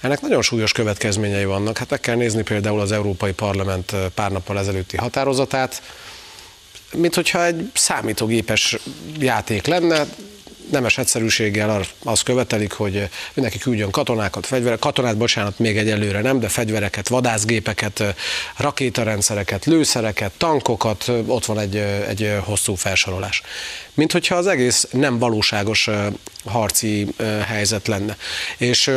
[0.00, 1.78] ennek nagyon súlyos következményei vannak.
[1.78, 5.82] Hát meg kell nézni például az Európai Parlament pár nappal ezelőtti határozatát,
[6.92, 8.76] mint hogyha egy számítógépes
[9.18, 10.06] játék lenne,
[10.70, 16.48] nemes egyszerűséggel azt követelik, hogy mindenki küldjön katonákat, fegyverek, katonát, bocsánat, még egyelőre nem, de
[16.48, 18.02] fegyvereket, vadászgépeket,
[18.56, 21.76] rakétarendszereket, lőszereket, tankokat, ott van egy,
[22.08, 23.42] egy hosszú felsorolás.
[23.94, 25.88] Mint hogyha az egész nem valóságos
[26.44, 27.06] harci
[27.46, 28.16] helyzet lenne.
[28.56, 28.90] És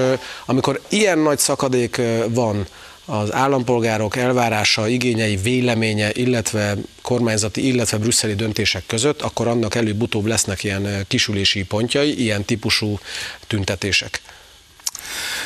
[0.45, 2.67] amikor ilyen nagy szakadék van,
[3.09, 10.63] az állampolgárok elvárása, igényei, véleménye, illetve kormányzati, illetve brüsszeli döntések között, akkor annak előbb-utóbb lesznek
[10.63, 12.99] ilyen kisülési pontjai, ilyen típusú
[13.47, 14.21] tüntetések.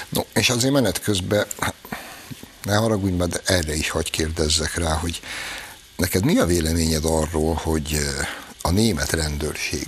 [0.09, 1.45] No, és azért menet közben,
[2.63, 5.19] ne haragudj, de erre is hagy kérdezzek rá, hogy
[5.95, 7.97] neked mi a véleményed arról, hogy
[8.61, 9.87] a német rendőrség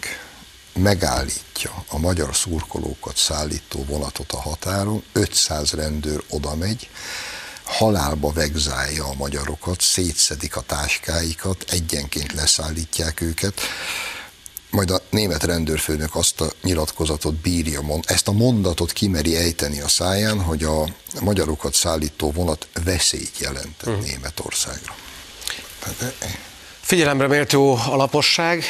[0.73, 6.89] megállítja a magyar szurkolókat szállító vonatot a határon, 500 rendőr oda megy,
[7.73, 13.61] halálba vegzálja a magyarokat, szétszedik a táskáikat, egyenként leszállítják őket,
[14.69, 20.41] majd a német rendőrfőnök azt a nyilatkozatot bírja, ezt a mondatot kimeri ejteni a száján,
[20.41, 20.87] hogy a
[21.21, 24.05] magyarokat szállító vonat veszélyt jelentett uh-huh.
[24.05, 24.95] Németországra.
[25.79, 26.15] Tehát,
[26.83, 28.63] Figyelemre méltó alaposság,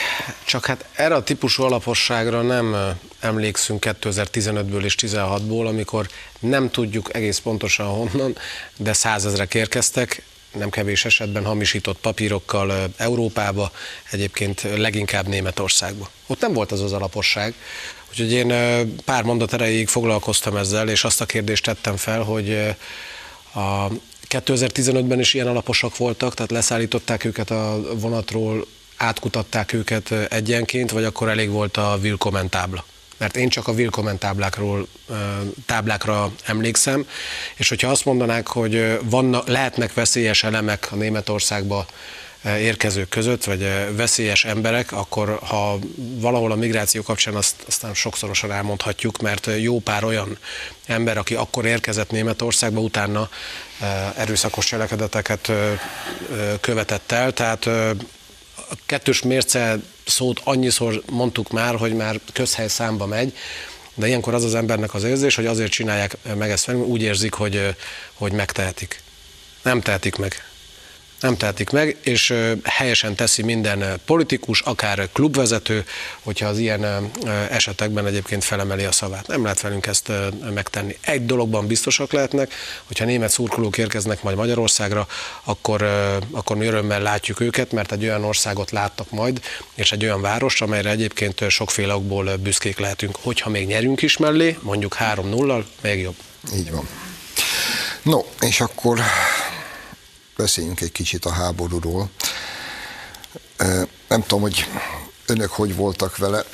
[0.45, 2.75] csak hát erre a típusú alaposságra nem
[3.19, 6.07] emlékszünk 2015-ből és 16-ból, amikor
[6.39, 8.37] nem tudjuk egész pontosan honnan,
[8.77, 10.21] de százezrek érkeztek,
[10.51, 13.71] nem kevés esetben hamisított papírokkal Európába,
[14.11, 16.09] egyébként leginkább Németországba.
[16.27, 17.53] Ott nem volt az az alaposság,
[18.09, 18.47] úgyhogy én
[19.05, 22.75] pár mondat erejéig foglalkoztam ezzel, és azt a kérdést tettem fel, hogy
[23.53, 23.87] a
[24.33, 28.65] 2015-ben is ilyen alaposak voltak, tehát leszállították őket a vonatról,
[28.97, 32.85] átkutatták őket egyenként, vagy akkor elég volt a Willkommen tábla?
[33.17, 34.87] Mert én csak a Willkommen táblákról,
[35.65, 37.07] táblákra emlékszem,
[37.55, 41.85] és hogyha azt mondanák, hogy vannak, lehetnek veszélyes elemek a Németországba
[42.45, 49.21] érkezők között, vagy veszélyes emberek, akkor ha valahol a migráció kapcsán azt aztán sokszorosan elmondhatjuk,
[49.21, 50.37] mert jó pár olyan
[50.85, 53.29] ember, aki akkor érkezett Németországba, utána
[54.17, 55.51] erőszakos cselekedeteket
[56.61, 57.65] követett el, tehát
[58.55, 63.37] a kettős mérce szót annyiszor mondtuk már, hogy már közhely számba megy,
[63.95, 67.33] de ilyenkor az az embernek az érzés, hogy azért csinálják meg ezt velünk, úgy érzik,
[67.33, 67.75] hogy,
[68.13, 69.01] hogy megtehetik.
[69.61, 70.52] Nem tehetik meg
[71.23, 72.33] nem tehetik meg, és
[72.63, 75.85] helyesen teszi minden politikus, akár klubvezető,
[76.21, 77.11] hogyha az ilyen
[77.49, 79.27] esetekben egyébként felemeli a szavát.
[79.27, 80.11] Nem lehet velünk ezt
[80.53, 80.97] megtenni.
[81.01, 82.53] Egy dologban biztosak lehetnek,
[82.85, 85.07] hogyha német szurkolók érkeznek majd Magyarországra,
[85.43, 85.81] akkor,
[86.31, 89.41] akkor mi örömmel látjuk őket, mert egy olyan országot láttak majd,
[89.75, 93.17] és egy olyan város, amelyre egyébként sokféle okból büszkék lehetünk.
[93.21, 96.15] Hogyha még nyerünk is mellé, mondjuk 3-0-al, még jobb.
[96.55, 96.87] Így van.
[98.01, 98.99] No, és akkor
[100.35, 102.09] beszéljünk egy kicsit a háborúról.
[104.07, 104.67] Nem tudom, hogy
[105.25, 106.45] önök hogy voltak vele,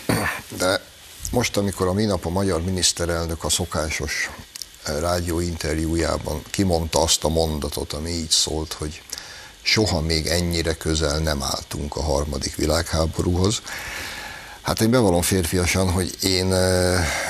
[0.58, 0.82] de
[1.32, 4.30] most, amikor a minap a magyar miniszterelnök a szokásos
[4.84, 9.02] rádió interjújában kimondta azt a mondatot, ami így szólt, hogy
[9.62, 13.62] soha még ennyire közel nem álltunk a harmadik világháborúhoz.
[14.62, 16.46] Hát én bevallom férfiasan, hogy én,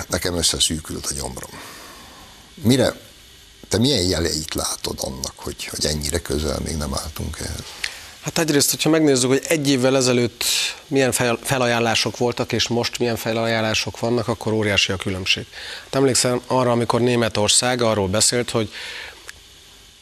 [0.08, 1.50] nekem összeszűkült a gyomrom.
[2.54, 3.09] Mire
[3.70, 7.64] te milyen jeleit látod annak, hogy, hogy ennyire közel még nem álltunk ehhez?
[8.22, 10.44] Hát egyrészt, hogyha megnézzük, hogy egy évvel ezelőtt
[10.88, 15.46] milyen felajánlások voltak, és most milyen felajánlások vannak, akkor óriási a különbség.
[15.84, 18.72] Hát emlékszem arra, amikor Németország arról beszélt, hogy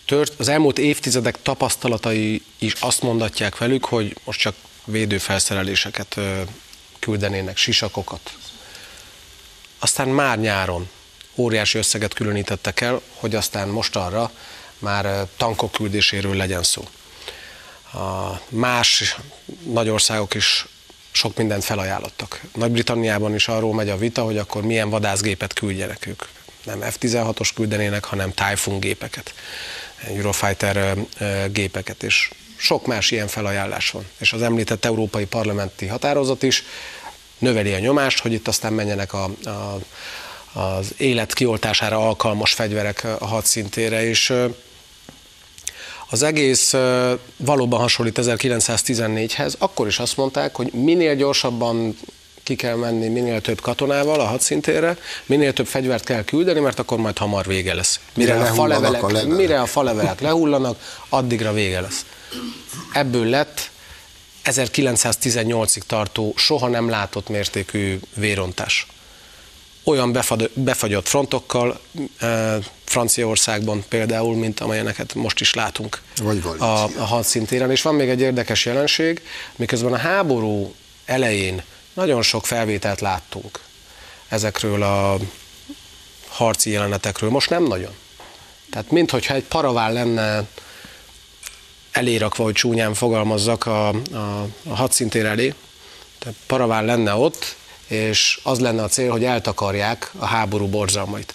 [0.05, 6.15] tört, az elmúlt évtizedek tapasztalatai is azt mondatják velük, hogy most csak védőfelszereléseket
[6.99, 8.37] küldenének, sisakokat.
[9.79, 10.89] Aztán már nyáron
[11.37, 14.31] óriási összeget különítettek el, hogy aztán most arra
[14.79, 16.87] már tankok küldéséről legyen szó.
[17.93, 19.17] A más
[19.63, 20.65] nagy országok is
[21.11, 22.41] sok mindent felajánlottak.
[22.55, 26.23] Nagy-Britanniában is arról megy a vita, hogy akkor milyen vadászgépet küldjenek ők.
[26.63, 29.33] Nem F-16-os küldenének, hanem Typhoon gépeket,
[30.07, 30.97] Eurofighter
[31.51, 34.07] gépeket, és sok más ilyen felajánlás van.
[34.17, 36.63] És az említett európai parlamenti határozat is
[37.37, 39.79] növeli a nyomást, hogy itt aztán menjenek a, a
[40.57, 44.33] az élet kioltására alkalmas fegyverek a hadszintére, és
[46.09, 46.73] az egész
[47.37, 51.97] valóban hasonlít 1914-hez, akkor is azt mondták, hogy minél gyorsabban
[52.43, 56.97] ki kell menni minél több katonával a hadszintére, minél több fegyvert kell küldeni, mert akkor
[56.97, 57.99] majd hamar vége lesz.
[58.13, 62.05] Mire, mire, a, falevelek, a mire a falevelek lehullanak, addigra vége lesz.
[62.93, 63.69] Ebből lett
[64.45, 68.87] 1918-ig tartó, soha nem látott mértékű vérontás
[69.87, 70.17] olyan
[70.53, 71.79] befagyott frontokkal,
[72.83, 77.71] Franciaországban például, mint amelyeneket most is látunk Vagy a, a hadszintéren.
[77.71, 79.21] És van még egy érdekes jelenség,
[79.55, 80.73] miközben a háború
[81.05, 83.59] elején nagyon sok felvételt láttunk
[84.27, 85.17] ezekről a
[86.27, 87.91] harci jelenetekről, most nem nagyon.
[88.69, 90.43] Tehát minthogyha egy paravál lenne
[91.91, 95.53] elérakva, hogy csúnyán fogalmazzak a, a, a hadszintér elé,
[96.19, 97.56] tehát paravál lenne ott,
[97.87, 101.33] és az lenne a cél, hogy eltakarják a háború borzalmait.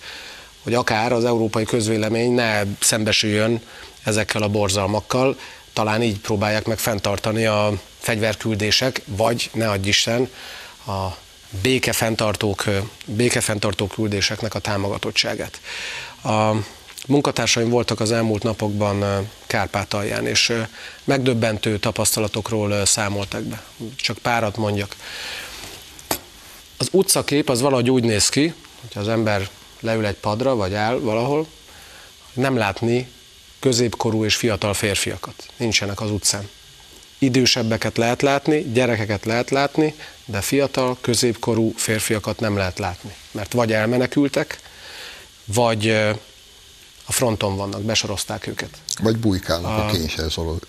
[0.62, 3.60] Hogy akár az európai közvélemény ne szembesüljön
[4.02, 5.38] ezekkel a borzalmakkal,
[5.72, 10.28] talán így próbálják meg fenntartani a fegyverküldések, vagy ne adj Isten,
[10.86, 11.16] a
[11.62, 12.64] békefenntartók,
[13.06, 15.60] békefenntartó küldéseknek a támogatottságát.
[16.24, 16.52] A
[17.06, 20.52] munkatársaim voltak az elmúlt napokban Kárpátalján, és
[21.04, 23.62] megdöbbentő tapasztalatokról számoltak be.
[23.96, 24.96] Csak párat mondjak.
[26.82, 29.48] Az utcakép az valahogy úgy néz ki, hogyha az ember
[29.80, 31.46] leül egy padra, vagy áll valahol,
[32.32, 33.08] nem látni
[33.60, 35.48] középkorú és fiatal férfiakat.
[35.56, 36.48] Nincsenek az utcán.
[37.18, 43.14] Idősebbeket lehet látni, gyerekeket lehet látni, de fiatal, középkorú férfiakat nem lehet látni.
[43.30, 44.60] Mert vagy elmenekültek,
[45.44, 45.98] vagy
[47.04, 48.70] a fronton vannak, besorozták őket.
[49.02, 49.90] Vagy bujkálnak a, a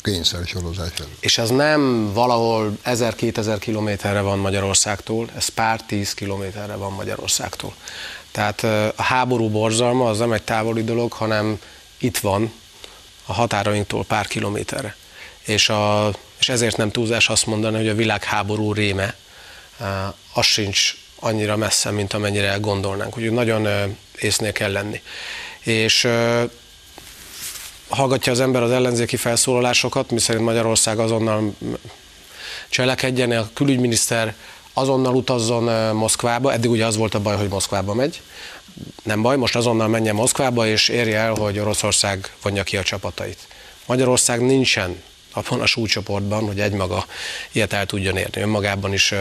[0.01, 1.17] kényszer sorozás előtt.
[1.19, 7.73] És ez nem valahol 1000-2000 kilométerre van Magyarországtól, ez pár tíz kilométerre van Magyarországtól.
[8.31, 8.63] Tehát
[8.95, 11.59] a háború borzalma az nem egy távoli dolog, hanem
[11.97, 12.53] itt van,
[13.25, 14.95] a határainktól pár kilométerre.
[15.41, 19.15] És, a, és ezért nem túlzás azt mondani, hogy a világháború réme
[20.33, 23.17] az sincs annyira messze, mint amennyire gondolnánk.
[23.17, 23.67] Úgyhogy nagyon
[24.19, 25.01] észnél kell lenni.
[25.63, 26.07] És
[27.89, 31.55] hallgatja az ember az ellenzéki felszólalásokat, miszerint Magyarország azonnal
[32.69, 34.35] cselekedjen, a külügyminiszter
[34.73, 38.21] azonnal utazzon Moszkvába, eddig ugye az volt a baj, hogy Moszkvába megy,
[39.03, 43.47] nem baj, most azonnal menjen Moszkvába, és érje el, hogy Oroszország vonja ki a csapatait.
[43.85, 45.01] Magyarország nincsen
[45.33, 47.05] abban a súlycsoportban, hogy egymaga
[47.51, 48.41] ilyet el tudjon érni.
[48.41, 49.13] Önmagában is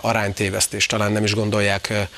[0.00, 2.08] aránytévesztés, talán nem is gondolják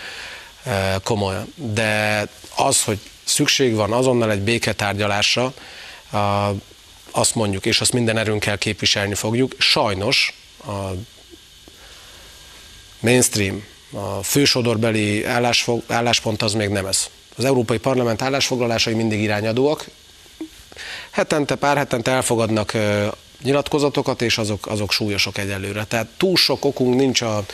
[1.03, 1.53] komolyan.
[1.55, 2.27] De
[2.57, 5.55] az, hogy szükség van azonnal egy béketárgyalásra,
[7.11, 9.55] azt mondjuk, és azt minden erőnkkel képviselni fogjuk.
[9.59, 10.35] Sajnos
[10.67, 10.91] a
[13.01, 15.25] mainstream, a fősodorbeli
[15.89, 17.07] álláspont az még nem ez.
[17.37, 19.87] Az Európai Parlament állásfoglalásai mindig irányadóak.
[21.11, 22.73] Hetente, pár hetente elfogadnak
[23.43, 25.85] nyilatkozatokat, és azok, azok súlyosok egyelőre.
[25.85, 27.45] Tehát túl sok okunk nincs a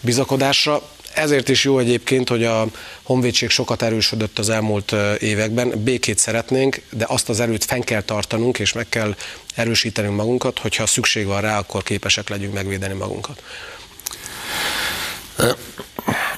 [0.00, 0.82] bizakodásra,
[1.14, 2.66] ezért is jó egyébként, hogy a
[3.02, 5.82] honvédség sokat erősödött az elmúlt években.
[5.82, 9.14] Békét szeretnénk, de azt az erőt fenn kell tartanunk, és meg kell
[9.54, 13.42] erősítenünk magunkat, hogyha szükség van rá, akkor képesek legyünk megvédeni magunkat.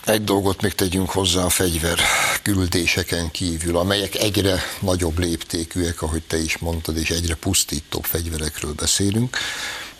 [0.05, 1.99] Egy dolgot még tegyünk hozzá a fegyver
[2.43, 9.37] küldéseken kívül, amelyek egyre nagyobb léptékűek, ahogy te is mondtad, és egyre pusztítóbb fegyverekről beszélünk.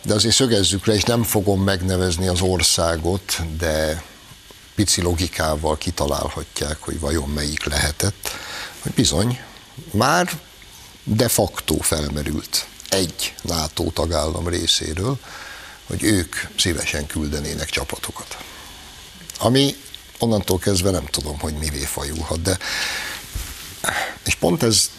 [0.03, 4.03] De azért szögezzük le, és nem fogom megnevezni az országot, de
[4.77, 8.31] pici logikával kitalálhatják, hogy vajon melyik lehetett,
[8.83, 9.41] hogy bizony,
[9.91, 10.41] már
[11.05, 15.19] de facto felmerült egy NATO tagállam részéről,
[15.87, 18.37] hogy ők szívesen küldenének csapatokat.
[19.39, 19.77] Ami
[20.19, 22.59] onnantól kezdve nem tudom, hogy mivé fajulhat, de
[24.25, 24.91] és pont ez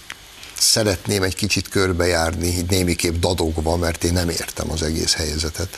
[0.59, 5.77] szeretném egy kicsit körbejárni, így némiképp dadogva, mert én nem értem az egész helyzetet.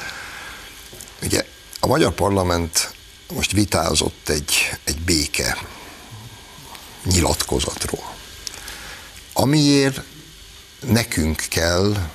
[1.23, 1.45] Ugye
[1.79, 2.93] a magyar parlament
[3.33, 4.53] most vitázott egy,
[4.83, 5.57] egy béke
[7.03, 8.15] nyilatkozatról,
[9.33, 10.01] amiért
[10.79, 12.09] nekünk kell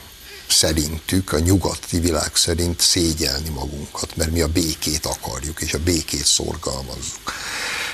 [0.48, 6.24] szerintük, a nyugati világ szerint szégyelni magunkat, mert mi a békét akarjuk, és a békét
[6.26, 7.32] szorgalmazzuk.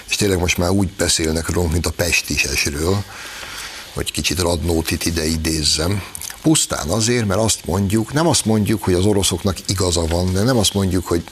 [0.09, 3.05] És tényleg most már úgy beszélnek rólunk, mint a pestisesről,
[3.93, 6.03] hogy kicsit Radnótit ide idézzem,
[6.43, 10.57] pusztán azért, mert azt mondjuk, nem azt mondjuk, hogy az oroszoknak igaza van, de nem
[10.59, 11.25] azt mondjuk, hogy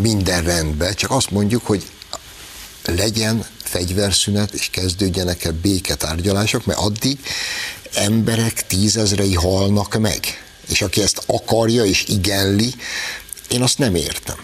[0.00, 1.86] minden rendben, csak azt mondjuk, hogy
[2.84, 7.18] legyen fegyverszünet, és kezdődjenek el béketárgyalások, mert addig
[7.94, 10.20] emberek tízezrei halnak meg.
[10.68, 12.74] És aki ezt akarja és igenli,
[13.48, 14.36] én azt nem értem.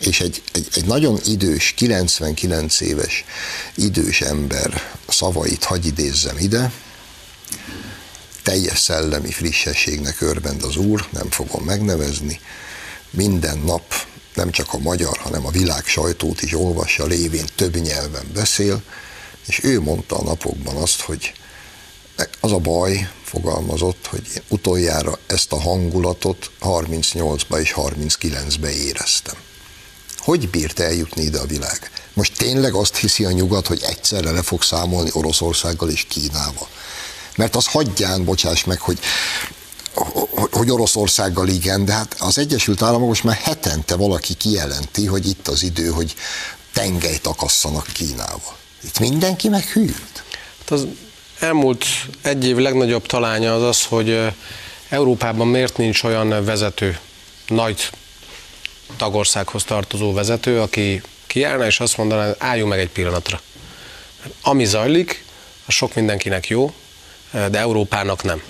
[0.00, 3.24] És egy, egy, egy nagyon idős, 99 éves
[3.74, 6.72] idős ember szavait hagy idézzem ide,
[8.42, 12.40] teljes szellemi frissességnek örvend az Úr, nem fogom megnevezni,
[13.10, 13.94] minden nap
[14.38, 18.82] nem csak a magyar, hanem a világ sajtót is olvassa, lévén több nyelven beszél,
[19.46, 21.32] és ő mondta a napokban azt, hogy
[22.40, 29.36] az a baj, fogalmazott, hogy én utoljára ezt a hangulatot 38-ba és 39-be éreztem.
[30.16, 31.90] Hogy bírt eljutni ide a világ?
[32.12, 36.68] Most tényleg azt hiszi a nyugat, hogy egyszerre le fog számolni Oroszországgal és Kínával?
[37.36, 38.98] Mert az hagyján, bocsáss meg, hogy
[40.50, 45.48] hogy Oroszországgal igen, de hát az Egyesült Államok most már hetente valaki kijelenti, hogy itt
[45.48, 46.14] az idő, hogy
[46.72, 48.56] tengelyt akasszanak Kínával.
[48.84, 50.24] Itt mindenki meghűlt.
[50.58, 50.86] Hát az
[51.38, 51.84] elmúlt
[52.22, 54.32] egy év legnagyobb talánya az az, hogy
[54.88, 56.98] Európában miért nincs olyan vezető,
[57.46, 57.90] nagy
[58.96, 63.40] tagországhoz tartozó vezető, aki kiállna és azt mondaná, álljunk meg egy pillanatra.
[64.42, 65.24] Ami zajlik,
[65.66, 66.72] az sok mindenkinek jó,
[67.32, 68.42] de Európának nem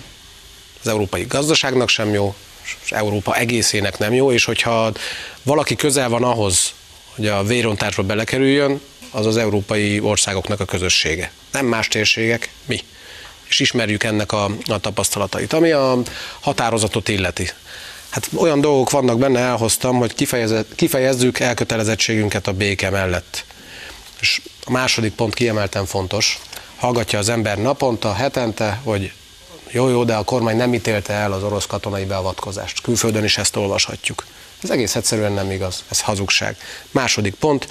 [0.81, 2.35] az európai gazdaságnak sem jó,
[2.85, 4.93] és Európa egészének nem jó, és hogyha
[5.43, 6.73] valaki közel van ahhoz,
[7.15, 11.33] hogy a vérontásba belekerüljön, az az európai országoknak a közössége.
[11.53, 12.81] Nem más térségek, mi.
[13.49, 15.99] És ismerjük ennek a, a tapasztalatait, ami a
[16.41, 17.51] határozatot illeti.
[18.09, 20.15] Hát olyan dolgok vannak benne, elhoztam, hogy
[20.75, 23.45] kifejezzük elkötelezettségünket a béke mellett.
[24.21, 26.39] És a második pont kiemelten fontos.
[26.77, 29.13] Hallgatja az ember naponta, hetente, hogy
[29.71, 32.81] jó, jó, de a kormány nem ítélte el az orosz katonai beavatkozást.
[32.81, 34.27] Külföldön is ezt olvashatjuk.
[34.63, 36.57] Ez egész egyszerűen nem igaz, ez hazugság.
[36.91, 37.69] Második pont,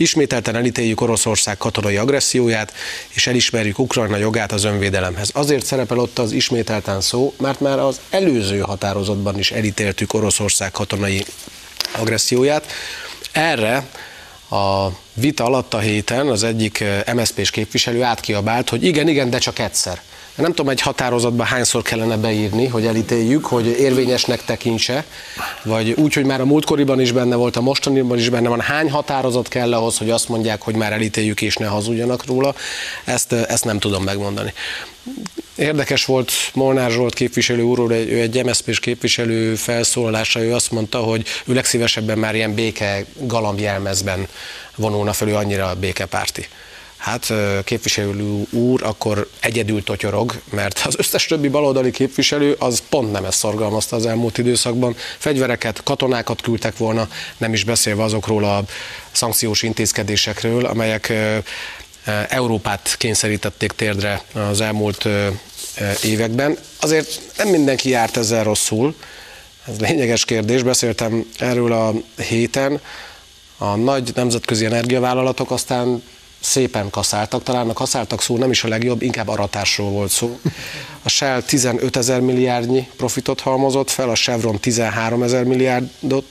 [0.00, 2.72] Ismételten elítéljük Oroszország katonai agresszióját,
[3.08, 5.30] és elismerjük Ukrajna jogát az önvédelemhez.
[5.32, 11.24] Azért szerepel ott az ismételten szó, mert már az előző határozatban is elítéltük Oroszország katonai
[11.92, 12.66] agresszióját.
[13.32, 13.88] Erre
[14.50, 16.84] a vita alatt a héten az egyik
[17.14, 20.02] MSZP-s képviselő átkiabált, hogy igen, igen, de csak egyszer.
[20.38, 25.04] Nem tudom, egy határozatban hányszor kellene beírni, hogy elítéljük, hogy érvényesnek tekintse,
[25.62, 28.60] vagy úgy, hogy már a múltkoriban is benne volt, a mostaniban is benne van.
[28.60, 32.54] Hány határozat kell ahhoz, hogy azt mondják, hogy már elítéljük és ne hazudjanak róla?
[33.04, 34.52] Ezt, ezt nem tudom megmondani.
[35.54, 41.26] Érdekes volt Molnár Zsolt képviselő úrról, ő egy mszp képviselő felszólalása, ő azt mondta, hogy
[41.44, 44.28] ő legszívesebben már ilyen béke galambjelmezben
[44.76, 46.48] vonulna fel, ő annyira békepárti.
[46.98, 47.32] Hát
[47.64, 53.38] képviselő úr akkor egyedül totyorog, mert az összes többi baloldali képviselő az pont nem ezt
[53.38, 54.96] szorgalmazta az elmúlt időszakban.
[55.18, 58.64] Fegyvereket, katonákat küldtek volna, nem is beszélve azokról a
[59.12, 61.12] szankciós intézkedésekről, amelyek
[62.28, 65.08] Európát kényszerítették térdre az elmúlt
[66.02, 66.58] években.
[66.80, 68.94] Azért nem mindenki járt ezzel rosszul,
[69.66, 71.92] ez lényeges kérdés, beszéltem erről a
[72.22, 72.80] héten.
[73.58, 76.02] A nagy nemzetközi energiavállalatok aztán
[76.40, 80.38] szépen kaszáltak, talán a kaszáltak szó nem is a legjobb, inkább aratásról volt szó.
[81.02, 86.24] A Shell 15 ezer milliárdnyi profitot halmozott fel, a Chevron 13 ezer milliárdot,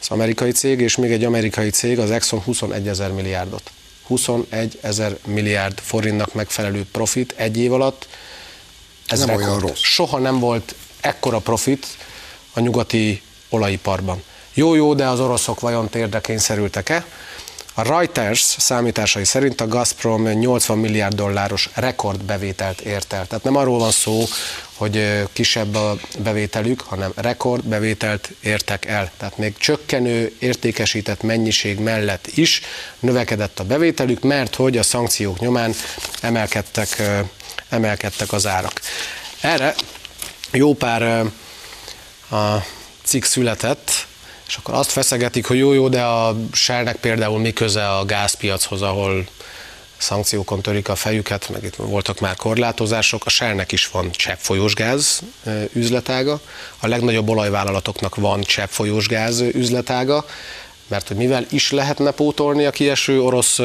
[0.00, 3.70] az amerikai cég, és még egy amerikai cég, az Exxon 21 ezer milliárdot.
[4.06, 8.08] 21 ezer milliárd forintnak megfelelő profit egy év alatt.
[9.06, 9.46] Ez nem rekord.
[9.48, 9.80] olyan rossz.
[9.80, 11.86] Soha nem volt ekkora profit
[12.52, 14.22] a nyugati olajiparban.
[14.54, 17.06] Jó-jó, de az oroszok vajon térdre kényszerültek-e?
[17.74, 23.26] A Reuters számításai szerint a Gazprom 80 milliárd dolláros rekordbevételt ért el.
[23.26, 24.24] Tehát nem arról van szó,
[24.74, 29.10] hogy kisebb a bevételük, hanem rekordbevételt értek el.
[29.16, 32.60] Tehát még csökkenő értékesített mennyiség mellett is
[33.00, 35.74] növekedett a bevételük, mert hogy a szankciók nyomán
[36.20, 37.02] emelkedtek,
[37.68, 38.80] emelkedtek az árak.
[39.40, 39.74] Erre
[40.50, 41.02] jó pár
[42.30, 42.64] a
[43.04, 44.06] cikk született,
[44.52, 49.26] és akkor azt feszegetik, hogy jó-jó, de a Shellnek például mi köze a gázpiachoz, ahol
[49.96, 53.26] szankciókon törik a fejüket, meg itt voltak már korlátozások.
[53.26, 55.22] A Shellnek is van cseppfolyós gáz
[55.72, 56.40] üzletága,
[56.78, 60.26] a legnagyobb olajvállalatoknak van cseppfolyós gáz üzletága,
[60.86, 63.60] mert hogy mivel is lehetne pótolni a kieső orosz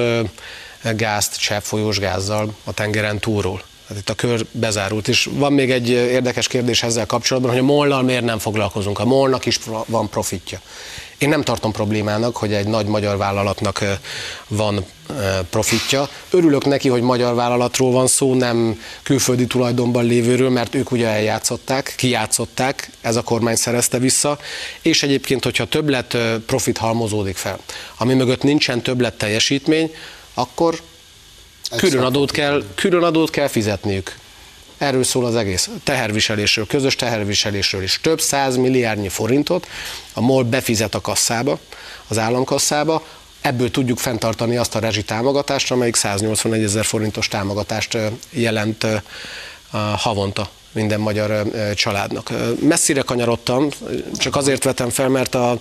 [0.82, 3.64] gázt cseppfolyós gázzal a tengeren túlról.
[3.88, 7.64] Hát itt a kör bezárult, és van még egy érdekes kérdés ezzel kapcsolatban, hogy a
[7.64, 9.00] mollal miért nem foglalkozunk.
[9.00, 10.62] A molnak is van profitja.
[11.18, 13.84] Én nem tartom problémának, hogy egy nagy magyar vállalatnak
[14.48, 14.86] van
[15.50, 16.10] profitja.
[16.30, 21.94] Örülök neki, hogy magyar vállalatról van szó, nem külföldi tulajdonban lévőről, mert ők ugye eljátszották,
[21.98, 24.40] kijátszották, ez a kormány szerezte vissza,
[24.82, 27.60] és egyébként, hogyha többlet profit halmozódik fel,
[27.98, 29.92] ami mögött nincsen többlet teljesítmény,
[30.34, 30.82] akkor
[31.76, 34.18] külön adót, kell, külön adót kell fizetniük.
[34.78, 38.00] Erről szól az egész teherviselésről, közös teherviselésről is.
[38.02, 39.68] Több száz milliárdnyi forintot
[40.14, 41.60] a MOL befizet a kasszába,
[42.08, 43.06] az államkasszába,
[43.42, 47.98] ebből tudjuk fenntartani azt a rezsi támogatást, amelyik 181 ezer forintos támogatást
[48.30, 48.88] jelent
[49.96, 51.44] havonta minden magyar
[51.74, 52.32] családnak.
[52.60, 53.70] Messzire kanyarodtam,
[54.18, 55.58] csak azért vetem fel, mert a,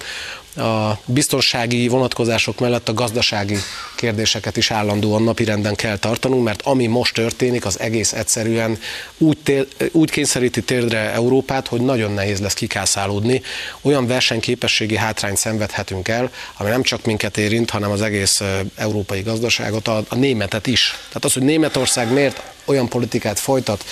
[0.56, 3.56] a biztonsági vonatkozások mellett a gazdasági
[3.96, 8.78] kérdéseket is állandóan napirenden kell tartanunk, mert ami most történik, az egész egyszerűen
[9.18, 13.42] úgy, tél, úgy kényszeríti térdre Európát, hogy nagyon nehéz lesz kikászálódni.
[13.82, 18.42] Olyan versenyképességi hátrányt szenvedhetünk el, ami nem csak minket érint, hanem az egész
[18.76, 20.94] európai gazdaságot, a, a németet is.
[21.08, 23.84] Tehát az, hogy Németország miért olyan politikát folytat,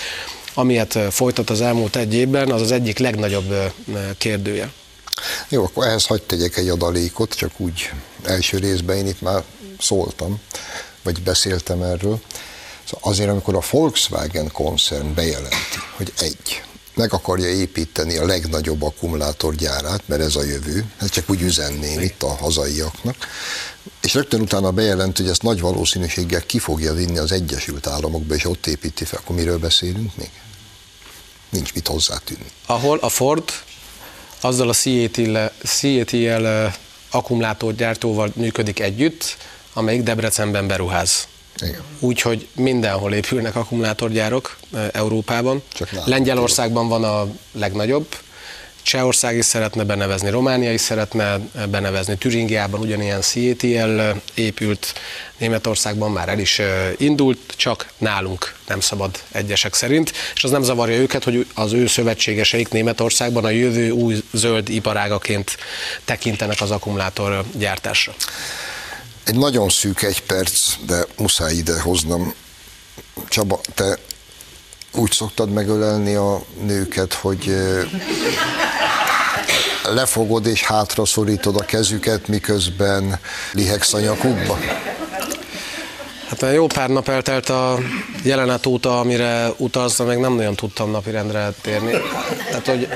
[0.54, 3.72] amilyet folytat az elmúlt egy évben, az az egyik legnagyobb
[4.18, 4.70] kérdője.
[5.48, 7.90] Jó, akkor ehhez hagyd tegyek egy adalékot, csak úgy
[8.22, 9.44] első részben én itt már
[9.78, 10.40] szóltam,
[11.02, 12.20] vagy beszéltem erről.
[12.84, 16.62] Szóval azért, amikor a Volkswagen koncern bejelenti, hogy egy,
[16.94, 22.22] meg akarja építeni a legnagyobb akkumulátorgyárát, mert ez a jövő, ez csak úgy üzenném itt
[22.22, 23.16] a hazaiaknak,
[24.02, 28.44] és rögtön utána bejelent, hogy ezt nagy valószínűséggel ki fogja vinni az Egyesült Államokba, és
[28.44, 30.30] ott építi fel, akkor miről beszélünk még?
[31.50, 32.50] Nincs mit hozzátűnni.
[32.66, 33.44] Ahol a Ford
[34.44, 34.74] azzal a
[35.62, 36.46] CATL,
[37.10, 39.36] akkumulátorgyártóval működik együtt,
[39.72, 41.28] amelyik Debrecenben beruház.
[41.98, 44.56] Úgyhogy mindenhol épülnek akkumulátorgyárok
[44.92, 45.62] Európában.
[46.04, 48.06] Lengyelországban van a legnagyobb,
[48.84, 51.38] Csehország is szeretne benevezni, Románia is szeretne
[51.70, 54.00] benevezni, Türingiában ugyanilyen CATL
[54.34, 54.94] épült,
[55.38, 56.60] Németországban már el is
[56.96, 61.86] indult, csak nálunk nem szabad egyesek szerint, és az nem zavarja őket, hogy az ő
[61.86, 65.56] szövetségeseik Németországban a jövő új zöld iparágaként
[66.04, 68.14] tekintenek az akkumulátor gyártásra.
[69.24, 72.34] Egy nagyon szűk egy perc, de muszáj ide hoznom.
[73.28, 73.98] Csaba, te
[74.94, 77.56] úgy szoktad megölelni a nőket, hogy
[79.94, 83.18] lefogod és hátra szorítod a kezüket, miközben
[83.52, 84.58] lihegsz a nyakukba?
[86.28, 87.78] Hát jó pár nap eltelt a
[88.22, 91.92] jelenet óta, amire utazza, meg nem nagyon tudtam napirendre térni.
[92.48, 92.88] Tehát, hogy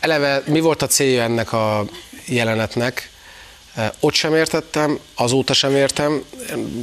[0.00, 1.84] eleve mi volt a célja ennek a
[2.26, 3.10] jelenetnek,
[4.00, 6.22] ott sem értettem, azóta sem értem.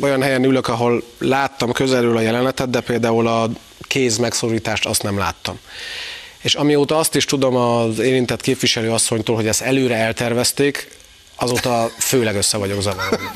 [0.01, 3.49] Olyan helyen ülök, ahol láttam közelről a jelenetet, de például a
[3.87, 5.59] kéz megszorítást azt nem láttam.
[6.41, 10.97] És amióta azt is tudom az érintett képviselő asszonytól, hogy ezt előre eltervezték,
[11.35, 13.31] azóta főleg össze vagyok zavarodva.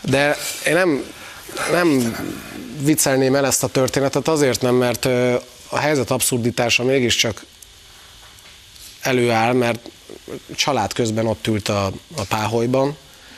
[0.00, 1.04] De én nem,
[1.70, 2.16] nem
[2.80, 5.04] viccelném el ezt a történetet, azért nem, mert
[5.68, 7.44] a helyzet abszurditása mégiscsak
[9.00, 9.88] előáll, mert
[10.54, 12.96] család közben ott ült a, a páholyban,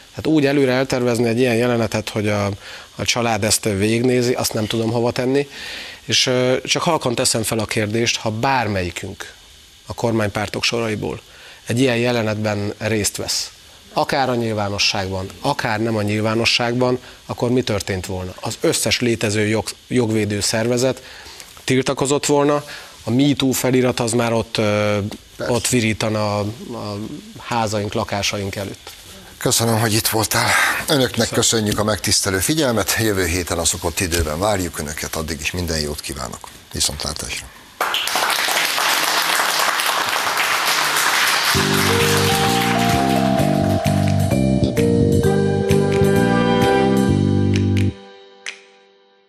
[0.08, 2.46] tehát úgy előre eltervezni egy ilyen jelenetet, hogy a,
[2.96, 5.48] a család ezt végignézi, azt nem tudom hova tenni,
[6.06, 6.30] és
[6.64, 9.32] csak halkan teszem fel a kérdést, ha bármelyikünk
[9.86, 11.20] a kormánypártok soraiból
[11.66, 13.50] egy ilyen jelenetben részt vesz,
[13.92, 18.34] akár a nyilvánosságban, akár nem a nyilvánosságban, akkor mi történt volna?
[18.40, 21.02] Az összes létező jog, jogvédő szervezet
[21.64, 22.64] tiltakozott volna,
[23.04, 24.60] a MeToo felirat az már ott,
[25.48, 26.40] ott virítana a,
[26.72, 26.98] a
[27.38, 28.95] házaink, lakásaink előtt.
[29.46, 30.50] Köszönöm, hogy itt voltál.
[30.88, 32.96] Önöknek köszönjük a megtisztelő figyelmet.
[32.98, 36.48] Jövő héten a szokott időben várjuk Önöket, addig is minden jót kívánok.
[36.72, 37.46] Viszontlátásra.